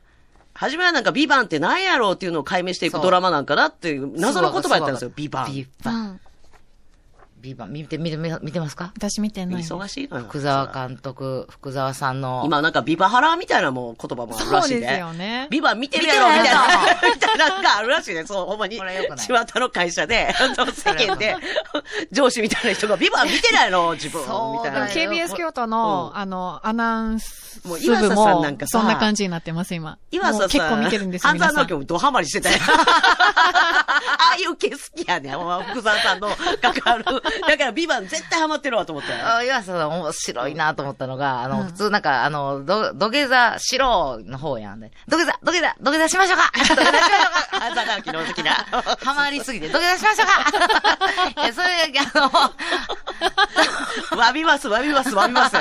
[0.53, 5.53] 初めはなんかビバンって何やろうっていうのを解明していくドラマなんかなっていう謎の言葉やったんですよ、ビバン。
[5.53, 6.21] ビッバン。
[7.41, 8.91] ビバン、見て、見て、見て見てますか？
[8.97, 9.61] 私見てない。
[9.63, 10.25] 忙しいのよ。
[10.27, 12.43] 福沢監督、福沢さんの。
[12.45, 14.79] 今なんかビバハラみたいなもう言葉もあるらしいね。
[14.81, 16.61] そうですよねビバ見てるやろみたいな。
[17.15, 18.25] みたいなのがあるらしいね。
[18.25, 18.77] そう、ほんまに。
[18.77, 21.35] これ良くない巷の会社で、あの世間で、
[22.11, 24.21] 上司みたいな人がビバ見てないの自分。
[24.21, 24.27] み
[24.63, 24.87] たいな。
[24.87, 29.97] KBS 京都の、うんあの、アナウンス部もう岩佐さんもなんか、さそんな感じになってます、今。
[30.11, 30.49] 岩佐さん。
[30.49, 31.67] 結構見てるんですよ、半沢皆さん。
[31.67, 32.57] 直樹もドハマりしてたよ。
[34.19, 35.31] ああいう系好きやね
[35.71, 36.29] 福沢さんの
[36.61, 37.21] 関わる。
[37.47, 39.11] だからビバン絶対ハマってるわと思って。
[39.13, 44.91] あ岩佐さん面白いなと思ったのが、あの、普通なんか、あの、ど、土下座しろの方やんで。
[45.07, 48.51] 土下座、土下座、土下座しましょうか土下座しましょうか半沢直樹の好きな。
[49.03, 50.27] ハマりすぎて、土下座しましょう
[51.35, 51.67] か いや、それ、
[54.11, 55.55] あわびます、わびます、わびます。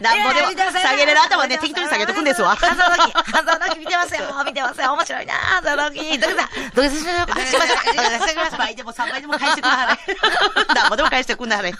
[0.00, 2.50] なんぼでも、下げれる頭ね、適当に下げとくんですわ。
[2.50, 10.74] の、半沢直樹、半沢直樹見てますよ見てますよ面白いな半沢直樹土下座、土下座しましょうかしましょうかしましょうか倍でも3倍でも返してくんなはれ。
[10.74, 11.72] なんぼでも返してくんなはれ。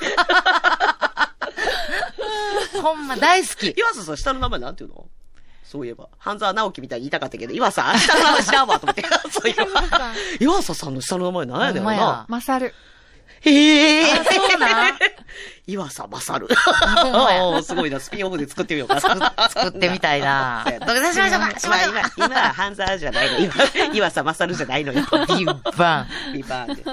[2.83, 3.70] ほんま大好き。
[3.76, 5.06] 岩佐さん、下の名前なんていうの
[5.64, 6.09] そういえば。
[6.18, 9.04] 半沢直樹みたいに言いたかったけど、岩佐、下の名前知らんわと思って。
[9.30, 10.12] そういえば。
[10.40, 12.26] 岩佐さんの下の名前何やねんほんまやな。
[13.40, 14.12] へえ。
[14.12, 14.98] あそうなん
[15.66, 16.48] 岩佐勝。
[17.03, 19.33] ほんまやおーすごいな、スピンオフで作ってみようかな。
[19.48, 23.38] 作ってみたいな土下座しましょうかしましょうか今、今、今半沢じゃないの。
[23.38, 23.55] 今、
[23.94, 25.00] 岩佐勝じゃないのよ。
[25.00, 26.09] ビッバン。
[26.33, 26.85] ビバーンで。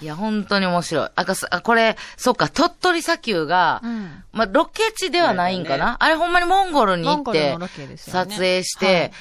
[0.00, 1.08] いや、本当に面白い。
[1.14, 7.56] あ、かすあこれ、そっか、鳥取砂丘が、うんまあ、ロケ地ではないんかな、そうだあれほんまにモンゴルに行って
[7.96, 9.12] 撮影して、はい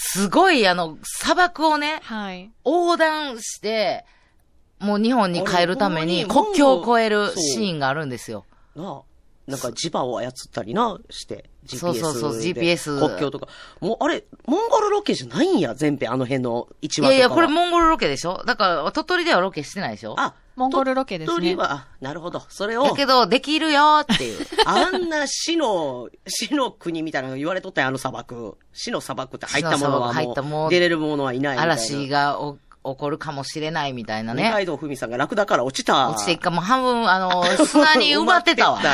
[0.00, 2.52] すごいあの、砂漠をね、はい。
[2.64, 4.06] 横断して、
[4.80, 8.44] もう日本に帰るために国境を越えるシーンがあるんですよ。
[8.76, 9.02] なあ。
[9.50, 11.48] なんか磁場を操ったりな、して。
[11.66, 13.48] GPS そうそうそうで GPS 国境とか。
[13.80, 17.14] もう、あれ、モンゴルロケじゃないんや、全編、あの辺の一話とかは。
[17.14, 18.42] いやいや、これモンゴルロケでしょ？
[18.46, 20.14] だから、鳥取ではロケしてないでしょ？
[20.18, 22.42] あ、モンゴルロケですね鳥取は、あなるほど。
[22.50, 24.46] それをだ、けど、できるよっていう。
[24.66, 28.58] あんな死の、死の国みたいなの言われとったよ、あの砂漠。
[28.74, 31.72] 死の砂漠って入ったものは死の砂漠入ったもうもう、出れるものはいないみたいな。
[31.72, 34.50] 嵐がお起こるかもしれないみたいな二ね。
[34.50, 36.10] 階堂ふみさんがラクダから落ちた。
[36.10, 38.78] 落ちて一回もう半分、あの、 砂に埋まってたわ。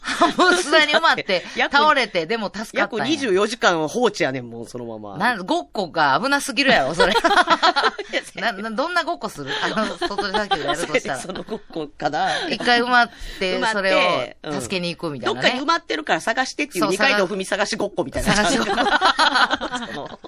[0.00, 3.04] 半分砂に埋まって、約倒れて、でも助かった約んや。
[3.04, 5.18] 24時間放置やねん、もう、そのまま。
[5.18, 7.12] なん、ごっこが危なすぎるやろ、それ。
[8.40, 9.50] な、な、どんなごっこする？
[9.62, 11.32] あの、鳥取砂丘でやるとしたらそ。
[11.32, 12.48] のごっこかな。
[12.48, 15.66] 一回埋まってそれうんを助けに行くみたいなねどっかに埋。
[15.66, 18.32] まってるから探してっていう二階堂ふみ探しごっこみたいな。
[18.34, 20.20] 探しごっこ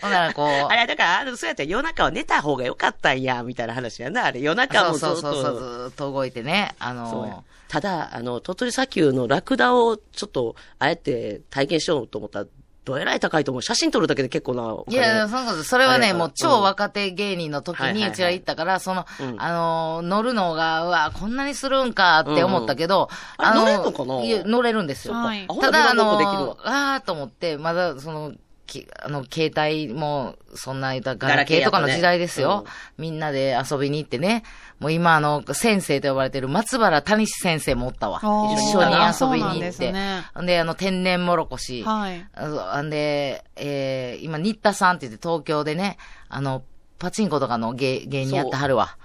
[0.00, 4.26] ほらこう、あれ、だから、あの、そうやったら夜中は寝た方がよかったんや、みたいな話やな。
[4.26, 5.16] あれ、夜中もずっと。
[5.16, 6.74] そうそうそうずーっと動いてね。
[6.78, 12.46] あの、ただ、あの、鳥取砂丘のラクダをちょっと、あえて体験しようと思ったら、
[12.84, 13.62] どえらい高いと思う。
[13.62, 14.76] 写真撮るだけで結構な。
[14.88, 23.08] いや、そうそうそれはね、もう超若手芸人の時にうちら行ったから、その、うんあの、乗るのが、うわ、こんなにするんかって思ったけど、
[23.38, 25.14] うんうんあれ乗れんのかないや乗れるんですよ。
[25.14, 28.32] はいただ、あのわ、あーと思って、まだ、その、
[28.70, 32.64] きあの、携帯も、そんな、ガガララケーやとねケーとかの時代ですよ。
[32.96, 34.44] みんなで遊びに行ってね。
[34.78, 38.18] もう今、あの、先生と呼ばれてる松原谷志先生もおったわ。
[38.18, 39.92] 一緒に遊びに行っそうなんで。
[39.92, 41.82] ねで、あの、天然もろこし。
[41.82, 42.26] はい。
[42.34, 46.62] あんで、えー、今、新田さんって言って東京でね、あの、
[46.98, 48.96] パチンコとかの芸芸人やってはるわ。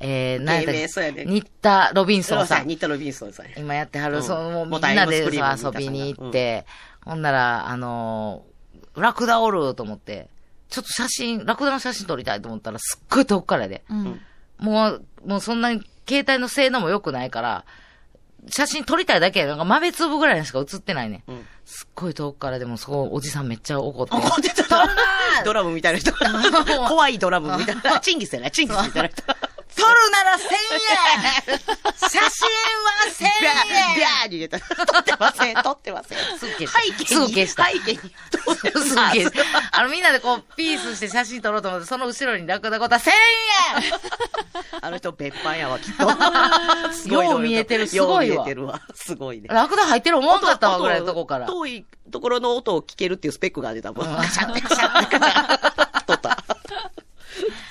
[0.00, 2.66] えー、何やったっ芸名そうやねけ新田ロビンソンさん。
[2.66, 3.52] ニッタ・ロビンソンさんや。
[3.58, 6.64] 今やってはる、うんその、もうみんなで遊びに行って、
[7.04, 8.49] ほんなら、あのー
[8.96, 10.28] ラクダおると思って、
[10.68, 13.84] ちょっと写真、ラクダの写真撮りたいと思ったら、すっごい遠くからで。
[13.90, 14.20] うん。
[14.58, 17.64] もう、もうそんなに携帯の性能も良くないから、
[18.48, 21.24] 写真撮りたいだけやなんか豆粒ぐらいにしか写ってないね。
[21.28, 24.12] うんすっごい遠くからでも、そこ、おじさんめっちゃ怒って。
[24.16, 24.88] 怒ってた
[25.46, 26.88] ドラムみたいな人が。
[26.88, 28.00] 怖いドラムみたいな。
[28.02, 29.22] チンギスやな、チンギスみたいな人。
[29.76, 30.42] 撮るなら1000
[31.54, 31.58] 円
[31.96, 34.58] 写真は1000ビャー、ビ円ャーに入れた。
[34.60, 36.18] 撮ってません、撮ってません。
[36.38, 37.98] すぐ消した背景に、すぐ消した背景に。
[37.98, 43.10] すぐ消したあの、みんなでこう、ピースして写真撮ろうと思って、その後ろにラクダごた1000
[44.82, 46.08] あの人、別班やわ、きっと。
[46.92, 48.80] すごいよう見えてるすごいわよう見えてるわ。
[48.94, 49.54] すごいね円。
[49.54, 51.46] ラクダ入ってる思わんかったわぐらいのとこから。
[51.46, 54.06] 遠いところの音を聞けるっていうスペックが出たもん。
[54.06, 55.89] うんガシャンってガシャンガシャン。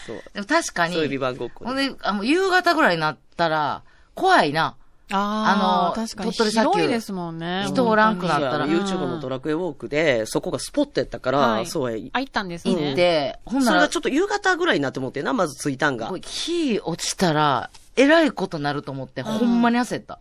[0.09, 0.23] そう。
[0.33, 3.83] でも確かに、そういうビバンごっこねほんで、あの、夕方ぐらいになったら、
[4.15, 4.75] 怖いな。
[5.11, 7.65] ああ、あの確かに鳥取砂丘広いですもんね。
[7.67, 12.09] 人おらんくなったら YouTube のドラクエウォークで、そこがスポットやったから、はいそうや。
[12.13, 12.93] あ、行ったんです行ね。
[12.93, 16.11] って、ほんならそれが、ちょっと夕方ぐらいになって思ってな、まず着いたんが。
[16.21, 20.19] 火落ちたら、えらいことなると思って、ほんまに焦った。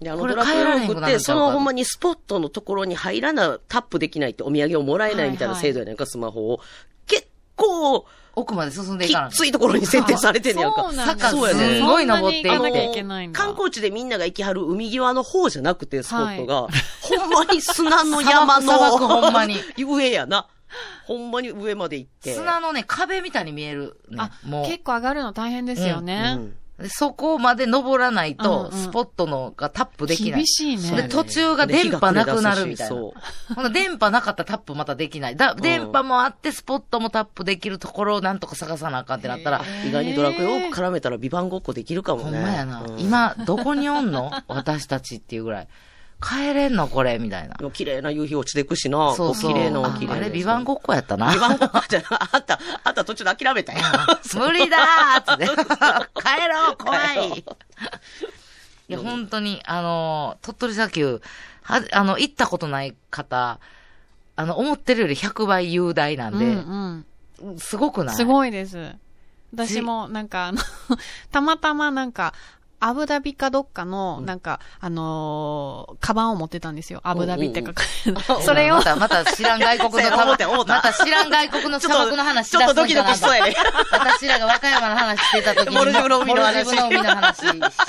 [0.00, 6.60] で、あのこれドラクエウォークって、そうのほんまにスポットのところに入らな、タップできないってお土産をもらえないみたいな制度やねんか、スマホを。
[7.56, 10.82] 結構、奥まで進んでいきかないっついところに設定されてんねやんか。
[10.82, 13.04] そうなん坂そうやねすごい登っていって。
[13.32, 16.68] 観光地でみんなが行きはる海際の方じゃなくて、スポットが、
[17.02, 20.48] ほんまに砂の山の、ほんまに 上やな。
[21.04, 22.34] ほんまに上まで行って。
[22.34, 24.66] 砂のね、壁みたいに見える、ねあ。、もう。
[24.66, 26.34] 結構上がるの大変ですよね。
[26.36, 26.54] うんで
[26.88, 30.40] そこまで登らないと、スポットのがタップできない。
[30.40, 31.02] 厳しいね。
[31.02, 32.96] で、途中が電波なくなるみたいな。
[32.96, 33.14] そ
[33.66, 35.36] う電波なかったらタップまたできない。
[35.36, 42.40] だ、電波もあって、スポットもタップできるところをなんとか探さなあかんってなったら、意外にドラクエを絡めたらビバンごっこできるかもほね。
[42.40, 42.82] んまやな。
[42.82, 44.32] うん、今、どこにおんの？
[44.48, 45.68] 私たちっていうぐらい。
[46.22, 47.56] 帰れんのこれみたいな。
[47.70, 49.14] 綺麗な夕日落ちてくしな。
[49.14, 49.50] そうそう。
[49.50, 51.32] お綺麗な綺麗あれ、ビバンごっこやったな。
[51.32, 53.92] ビバンごっこじゃな、あんた、あんた途中で諦めたやん。
[54.38, 55.46] 無理だーっつって。
[56.20, 57.44] 帰ろう怖いい
[58.92, 61.20] や、本当に、あの、鳥取砂丘、
[61.62, 63.58] は、あの、行ったことない方、
[64.36, 67.06] あの、思ってるより100倍雄大なんで、うん
[67.58, 68.14] すごくない？
[68.14, 68.16] うん。
[68.16, 68.92] すごいです。
[69.54, 70.58] 私も、なんか、あの、
[71.30, 72.32] たまたまなんか、
[72.86, 77.00] アブダビかどっかの、なんか、あのーカバンを持ってたんですよ。
[77.02, 78.44] アブダビって書かれ。
[78.44, 83.56] それをま、た、また知らん外国の そうや思った思ったまた知らん外国の 砂漠の話しちょだすっとドキドキしそうやね。
[83.90, 87.40] 私らが和歌山の話してた時に、モルジブの海の話モルジブの海の話し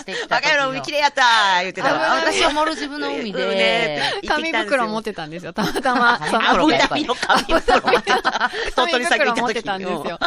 [0.06, 1.94] てきた時バカ野郎海綺麗やったー言ってた。
[1.94, 5.52] 私はモルジブの海で、紙袋持ってたんですよ。
[5.52, 6.22] たまたま。
[6.52, 8.50] アブダビの紙袋持ってた。
[8.78, 10.20] 鳥紙取砂丘行った時袋持ってたんですよ。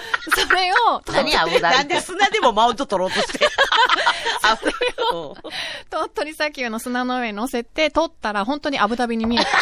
[0.47, 3.49] それを、何アブダビなんで砂でもマウント取ろうとして。
[5.13, 5.51] あぶ
[5.91, 9.49] 鳥取砂丘の砂の上に乗せて、撮ったら本当にアブダビに見えた。
[9.49, 9.53] い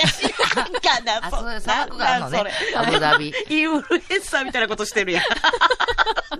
[0.00, 0.22] や、知
[0.56, 3.32] らんかな、あ、そう砂漠があるのねアブダビ。
[3.48, 5.24] インフルエンサーみたいなことしてるやん。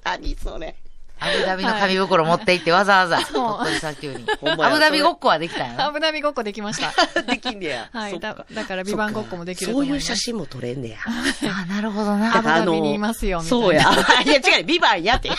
[0.04, 0.74] 何それ。
[1.18, 4.26] アブダビの紙袋持って行ってわざわざ、鳥取砂丘に。
[4.62, 7.22] アブダビごっこはできたんやアろブダビごっこできました。
[7.22, 7.88] できんねや。
[7.90, 8.20] はい。
[8.20, 10.00] だだから、ビバンごっこもできるとそういう。
[10.00, 10.98] 写真も撮れんねや。
[11.06, 12.36] あ、なるほどな。
[12.36, 13.64] アブダビにいますよ、みたいな。
[13.64, 13.80] そうや。
[14.24, 15.30] いや、違う、ビバンやって。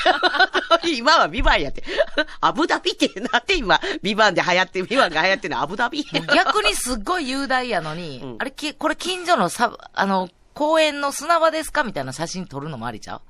[0.91, 1.83] 今はビバンやって。
[2.41, 6.05] アブダビって、なんで今、ビバンで流行って、ビバンが流行ってるのアブダビ。
[6.35, 8.35] 逆にすっごい雄大やのに、うん。
[8.39, 13.21] あれ、きこれ近所のさ、あの、公園の砂場ですかみたいな写真撮るのもありちゃう？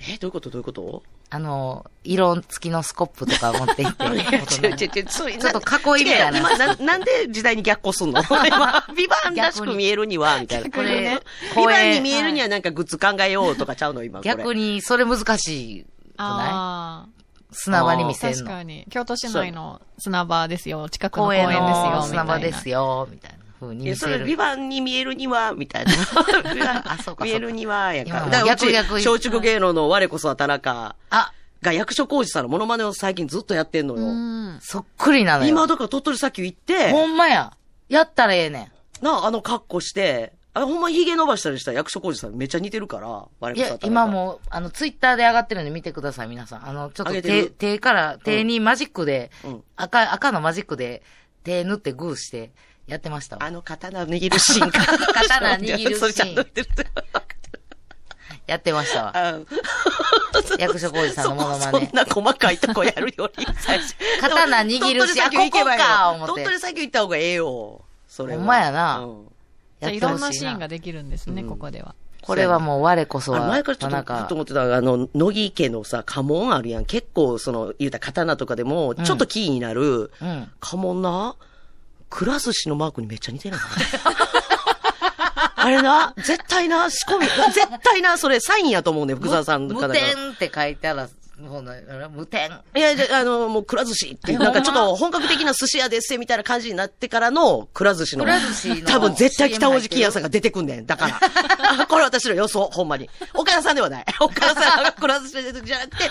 [0.00, 0.50] え、どういうこと？
[0.50, 1.02] どういうこと？
[1.32, 4.04] あの、色付きのスコップとか持って行って。
[4.04, 5.60] 違う違う違う、そうちょっと
[5.96, 6.56] 囲いみたいな。
[6.58, 8.20] な、なんで時代に逆行すんの？
[8.26, 10.70] 今、ビバンらしく見えるには、みたいな。
[10.70, 11.20] これ
[11.54, 14.18] ビ公園バンに見えるにはなんかグッズ考えようとかちゃうの、今。
[14.18, 14.34] これ。
[14.34, 17.20] 逆に、それ難しくなあい
[17.52, 18.36] 砂場に見あ、せんの？
[18.38, 18.84] 確かに。
[18.90, 20.88] 京都市内の砂場ですよ。
[20.88, 21.58] 近くの公公園ですよ。
[21.58, 24.12] 園のみたいな砂場ですよ、みたいな風にえ、見せる。
[24.14, 25.92] それビバンに見えるには、みたいな。
[26.92, 28.10] あそうか見えるには、やんか。
[28.10, 34.02] 今もうだからう松竹芸能の我こそは田中あ、が役所広司さんのモノマネを最近ずっとやってんのよ。
[34.06, 34.58] うん。
[34.62, 35.50] そっくりなのよ。
[35.50, 37.52] 今、だから鳥取砂丘行って、ほんまや。
[37.88, 38.70] やったらええね
[39.02, 43.56] な、あの格好して、あほんま髭伸ばしたりしたら役所広司さんめっちゃ似てるから、我ん。
[43.56, 46.68] いや今もう、あの、ツイッターで上がってるんで見てください、皆さん。
[46.68, 51.02] あの、ちょっと手、手から、手にマジックで、うん赤、赤のマジックで、
[51.44, 52.50] 手縫ってグーして、
[52.88, 53.44] やってましたわ。
[53.44, 54.84] あの刀握るシーンか。
[55.14, 56.46] 刀握るシーン。
[58.48, 59.12] やってましたわ。
[59.14, 59.38] あ
[60.58, 61.90] 役所広司さんのモノマそんネ。
[61.92, 63.94] な細かいとこやるより、最初。
[64.20, 67.84] 刀握るしあここか思って鳥取砂丘行った方がええよ。
[68.08, 68.38] それは。
[68.38, 69.29] ほんまやなうん
[69.80, 71.94] じゃあいやってほしいろんなシーンができるんですね、ここでは。
[72.22, 76.84] これはもう我こそは、前からちょっとと思ってた、あの、乃木家のさ、家紋あるやん。
[76.84, 80.50] 結構、その、言うたら刀とかでも、ちょっとキーになる、うん。
[80.60, 81.34] 家紋な、
[82.10, 83.62] くら寿司のマークにめっちゃ似てるな。
[85.56, 89.94] あれな、絶対な、仕込み、絶対な、それサインやと思うね、福沢さんの無方が。
[89.94, 91.08] 点って書いてあら、
[91.40, 91.82] もうね
[92.14, 92.50] 無点。
[92.76, 98.24] いや、じゃあ、あの、もう、くら寿司っていう、えなんかちょっと本格的な寿司屋ですみたいな感じになってからの、くら寿司の。
[98.24, 100.86] くら寿司の多分絶対北大路欣也さんが出てくんねん。
[100.86, 101.20] だから。
[101.80, 103.08] あこれ私の予想、ほんまに。
[103.34, 104.04] 岡田さんではない。
[104.20, 106.10] 岡田さんがくら寿司で出てくるじゃなくて、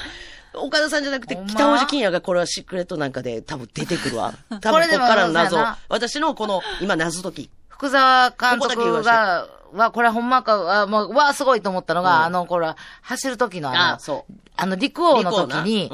[0.54, 4.34] 岡田さんじゃなくて、北大路欣也がこれはシークレットなんかで多分出てくるわ。
[4.62, 5.58] 多分こっからの謎。
[5.90, 7.50] 私のこの、今謎解き。
[7.70, 15.92] 福沢監督が、は、これほんまか、は、もう、わあ、すごいと思ったのが、うんあの、これ、走る時のあの、あそうあの、陸王の時に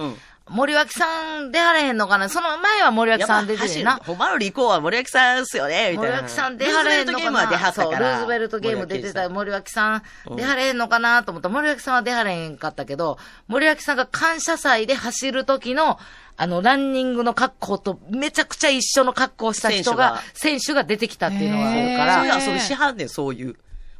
[0.47, 2.30] 森脇さん出はれへんのかな？
[2.30, 3.95] その前は森脇さん出てるな。
[3.97, 6.17] ほんまのリコーは森脇さんっすよね、みたいな。
[6.17, 7.25] 森脇さん出はれへんのかな？
[7.25, 8.12] ルーズベルトゲームは出はったそう、から。
[8.12, 10.04] ルーズベルトゲーム出てた森森脇さん
[10.36, 15.97] 出はれへんのかなと思ったら、森脇さんは出はれへんかったけど、森脇さんが感謝祭で走る時の、
[16.38, 23.56] あの、ランニングの格好とめちゃくちゃ一緒の格好をした人が、選手が出てきたっていうのがあるかへら、そういう遊びしはんねん、そういう。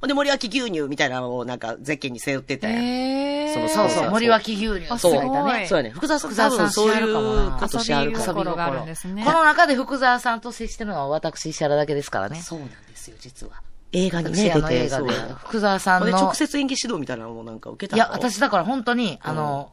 [0.08, 2.84] で、森脇牛乳みたいなのをなんか、ゼッケンに背負ってたやん。
[2.84, 5.68] へそのそうそう、そう森脇牛乳あって書いたすごいね。
[5.68, 5.90] そうやね。
[5.92, 8.26] 福沢さん、福沢さん多分そういしはるかもうなことしはるから。
[8.26, 12.42] 遊び心があるんですねこの中で福沢さんと接してるのは私、石原だけですからね。
[12.42, 13.54] そうなんですよ、実は。
[13.92, 16.18] 映画にね、出て、そう画で、福沢さんの。
[16.18, 18.04] 直接演技指導みたいなのもなんか受けたの？
[18.04, 19.72] いや、私だから本当に、あの、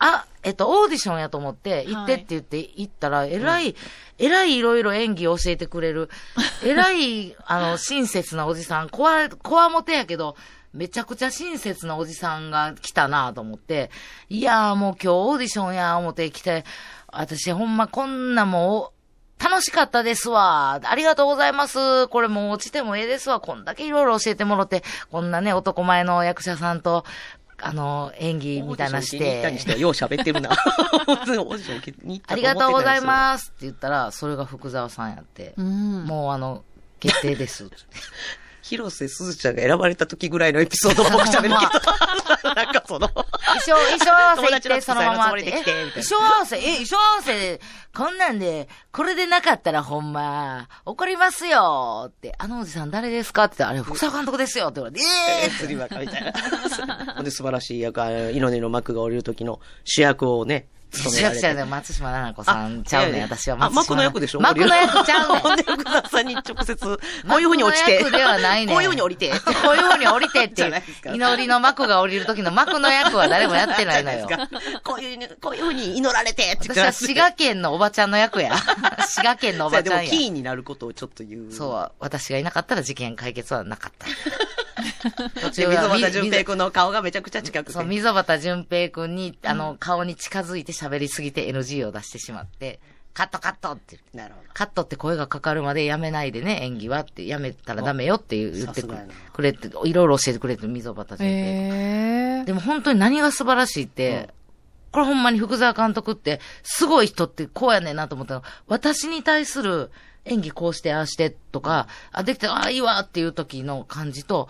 [0.00, 3.76] あ、えっと、オーディションやと思って、行ってって言って行ったら、えらい、
[4.18, 6.08] えらいいろいろ演技教えてくれる、
[6.64, 10.36] えらい、あの、親切なおじさん、こわ、こわもてやけど、
[10.72, 13.90] めちゃくちゃ親切なおじさんが来たなと思って、
[14.30, 16.64] いやーもう今日オーディションや思って来て、
[17.08, 19.00] 私ほんまこんなもう、
[19.42, 20.78] 楽しかったですわ。
[20.82, 22.08] ありがとうございます。
[22.08, 23.40] これもう落ちてもええですわ。
[23.40, 27.06] こんだけいろいろ教えてもろて、こんなね、男前の役者さんと、
[27.62, 30.50] あの、演技みたいなしオーディション受けに行ったにしてて、はよう喋ってるな。
[31.06, 33.04] 本当にオーディション受けに行ったありがとうございす。
[33.04, 36.04] ますって言ったら、それが福沢さんやって、うん。
[36.04, 36.64] もうあの、
[36.98, 37.70] 決定です。
[38.70, 43.26] 広瀬すずちゃんが選ばれた時ぐらいのエピソードを僕喋るけど、なんかその、衣
[43.66, 45.50] 装、衣装合わせ行って、そのままって。
[45.50, 47.60] 衣装合わせ、え、衣装合わせ、
[47.92, 56.32] こんなんで、これでなかったらほんま、怒りますよって、あのおじさん誰ですかって言ったら、あれ、福沢監督ですよって言われて、えー釣り若みたいな。
[57.16, 64.40] ほんで素晴らしい役、あの、命の幕が降りる時の主役をね、務められて主役者で松島奈々子さんちゃうね私はあ、松島幕の役でしょ？
[64.40, 65.40] 幕の役ちゃうねん。
[65.40, 67.98] ほんで、福田さんに直接、こういう風に落ちて。
[68.04, 69.30] 幕ではないねんこういう風に降りて。
[69.40, 70.70] こういう風に降りてって
[71.14, 74.28] 祈りの幕が降りる時の幕の役は誰もやってないのよ。
[74.84, 78.56] こういうね、こういう風に祈られてって私は滋賀県のおばちゃんの役や。
[79.06, 80.10] 滋賀県のおばちゃんや。
[80.10, 81.52] キーになることをちょっと言う。
[81.52, 84.06] そう、私がいなかったら事件解決はなかった。
[85.40, 87.72] 途で、溝端み淳平君の顔がめちゃくちゃ近くて。
[87.72, 92.80] そう、溝端淳平くんに、あの、顔に近づいて喋りすぎて NG を出してしまって、
[93.12, 93.98] カットカットって。
[94.14, 94.48] なるほど。
[94.54, 101.28] カットって声がかかるまでやめないでね、演技はって、やめたらダメよって言ってくれて、いろいろ教えてくれて、溝端淳平。
[101.28, 104.30] ええでも本当に何が素晴らしいって、
[104.92, 108.42] これほんまに福沢監督って、すごい人ってこうやねんなと思ったの。
[108.66, 109.90] 私に対する
[110.24, 114.48] 演技こうして、ああしてとか、あ、できた、ああ、いいわっていう時の感じと、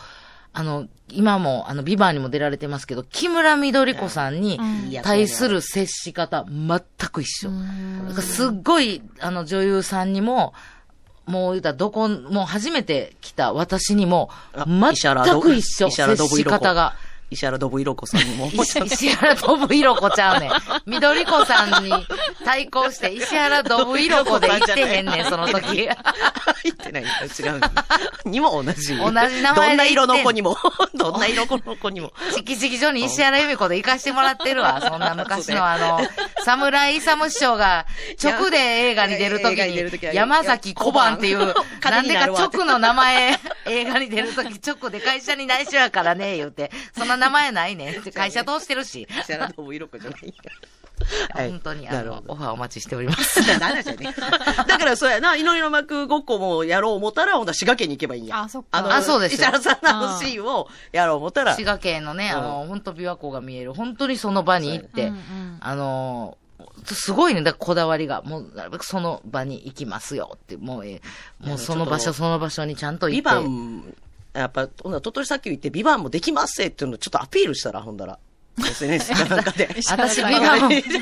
[0.53, 4.59] あの、今も、あの、ビバーにも出られてますけど、木村緑子さんに
[5.03, 6.81] 対する接し方、全
[7.11, 7.51] く一緒。
[8.21, 10.55] すっごい、あの、女優さんにも、
[11.27, 16.95] もう言うたら、どこ、もう初めて来た私にも、あ全く一緒、接し方が。
[17.31, 18.47] 石原信色子さんにも。
[18.53, 20.51] 石 石原信色子ちゃうねん。
[20.87, 21.93] 緑子さんに
[22.45, 25.89] 対抗して、石原信色子で言ってへんねん、 その時。
[26.65, 27.03] 言ってない。
[27.03, 27.07] 違
[27.49, 27.61] う。
[28.25, 28.97] にも同じ。
[28.97, 30.57] 同じ名前どんな色の子にも。
[30.95, 32.13] どんな色の子にも。
[32.33, 34.81] 直々所に石原由美子で行かしてもらってるわ。
[34.85, 36.01] そんな昔のあの、
[36.45, 37.87] 侍勇師匠が
[38.23, 39.79] 直で映画に出る時はに、
[40.13, 46.73] 山崎小判っていう、なんでか直の名前、映画に出るとき直で会社に内緒やからね、言うて。
[46.97, 49.07] そんな名前ないねんって会社通してるし。
[49.23, 50.35] 石原信色子じゃない。
[51.33, 53.41] は い本当に、あのオファーお待ちしております。
[53.59, 53.59] だ
[54.79, 58.43] からそうやな、祈りの幕ごっこもやろう思ったら、ほんとは滋賀県に行けばいいんや。
[58.43, 61.55] あそっかのあそうですよ石原さんのあのシーンをやろう思ったら。
[61.55, 63.75] 滋賀県のね、あの、本当琵琶湖が見える。
[63.75, 65.13] 本当にその場に行って、
[65.61, 66.37] あの、
[66.85, 74.10] すごいね、だこだわりが、もう、なるべくその場に行きますよって、もう、えーもうその場所、その場所にちゃんと行ビって。
[74.33, 78.19] やっぱ、ほんなら鳥取砂丘行って、ビバンもできますっていうのをちょっとアピールしたら、ほんだら。
[78.61, 79.69] SNS かなんかで。
[79.89, 80.99] 私、ビバン、ビビ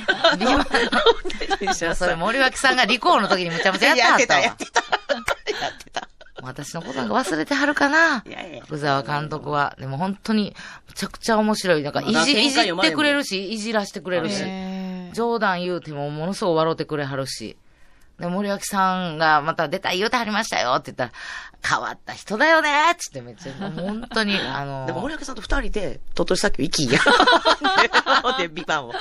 [1.66, 4.81] バン、 それ森脇さんがリコーの時にむちゃむちゃやってはやってた、やってた。
[4.81, 6.09] やってた。
[6.41, 8.22] 私のことなんか忘れてはるかな
[8.64, 9.76] 福沢監督は。
[9.79, 10.55] でも本当に、
[10.87, 11.83] むちゃくちゃ面白い。
[11.83, 14.37] なんか、いじ、いじってくれるし、いじらしてくれるし。
[14.45, 17.57] え冗談言うてもものすごい笑ってくれはるし。
[18.19, 21.12] で、森脇さんがまた出たい言うてはりましたよって言ったら、
[21.66, 27.01] 変わった人だよねっつってめっちゃ、もう本当に、 あのでも森脇さんと二人で、鳥取砂丘行きんや。
[28.39, 28.93] で、ビバンを。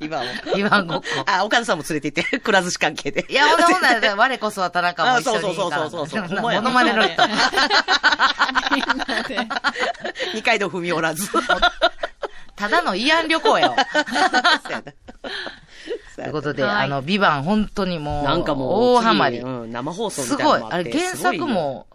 [0.00, 0.26] ビバンを。
[0.54, 1.04] ビバンごっこ。
[1.26, 3.26] あ、岡田さんも連れて行って、くら寿司関係で。
[3.28, 7.22] いや、ほんなほんなら、我こそは田中も一緒にそうそうそうそうそうそんなモノマネの人。
[10.34, 11.28] 二階堂踏みおらず。
[12.56, 13.74] ただの慰安旅行よ。
[16.16, 19.38] ということで、はいあの、ビバン本当にもう、なんかもう、大ハマり。
[19.38, 20.64] うん、生放送すごない。
[20.70, 21.86] あれ原作も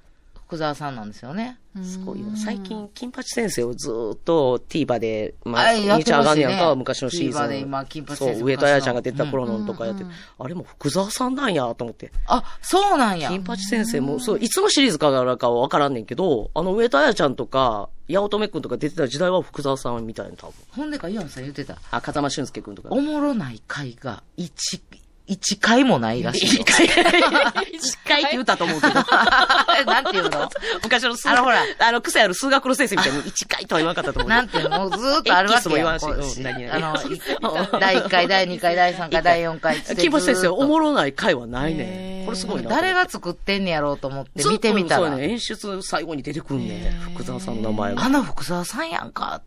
[0.49, 1.59] 福沢さんなんですよね。
[1.83, 2.35] すごいな。
[2.35, 7.61] 最近、金八先生をずーっと TVer で、まあ、あやっ見ちゃてますねあがんねやんか、昔のシーズ TVer でン。
[7.61, 10.03] 今金八そう、先生上戸彩ちゃんが出た頃のとかやって、
[10.39, 12.11] あれも福沢さんなんやと思って。
[12.25, 13.29] あ、そうなんや。
[13.29, 20.53] 金八先生も、そう、いつのシリーズからかはわからんねんけど、あの上戸彩ちゃんとか、八乙女くんとか出てた時代は福沢さんみたいな、多分。
[20.71, 21.77] ほんでか、イオンさん言ってた。
[21.91, 22.89] あ、風間俊介くんとか。
[22.89, 24.81] おもろない回が1、
[25.29, 26.63] 一回もないらしいよ。
[26.63, 26.87] 一回、
[27.71, 28.93] 一回って言ったと思うけど。
[29.85, 30.49] なんていうの？
[30.83, 34.29] 昔の数あのほらあの、癖ある数学の先生みたいに一回とは言わなかったと思う。
[34.29, 34.79] なんていうの？
[34.79, 35.53] もうずーっとあるわけやん。
[35.53, 42.23] エキスも言わんしあの、 第1回、第2回、第3回、第4回って木星先生、おもろない回はないね。
[42.25, 42.69] これすごいな。
[42.69, 46.99] 誰が作ってんねやろうと思って見てみたらそう、ね、演出最後に出てくるね。
[47.13, 48.03] 福沢さんの名前が。
[48.03, 49.41] あの福沢さんやんか。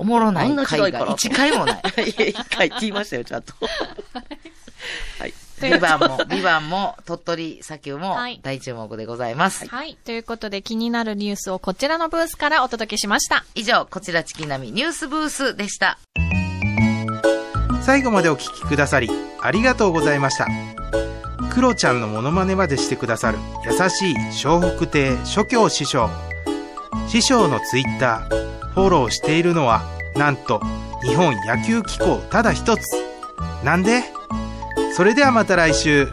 [0.00, 1.82] おもろない回が一回もない。
[2.08, 3.52] いや一回って言いましたよ、ちゃんと。
[5.18, 5.34] はい。
[5.60, 9.68] ビバンも、ビバンも、鳥取砂丘もはい大注目でございます。
[9.68, 9.98] はい。
[10.02, 13.44] ということで気になるニュースをこちらのブースからお届けしました。
[13.54, 15.98] 以上、こちらチキナミニュースブースでした。
[17.82, 20.46] 最後までお聞きくださりありがとうございました
[21.52, 24.14] クロちゃんのモノマネまでしてくださる優しい
[24.46, 26.08] 笑福亭諸教師匠
[27.08, 29.82] 師匠のツイッターフォローしているのは
[30.14, 30.60] なんと
[31.02, 32.80] 日本野球機構ただ一つ。
[33.64, 34.02] なんで？
[34.96, 36.08] それではまた来週。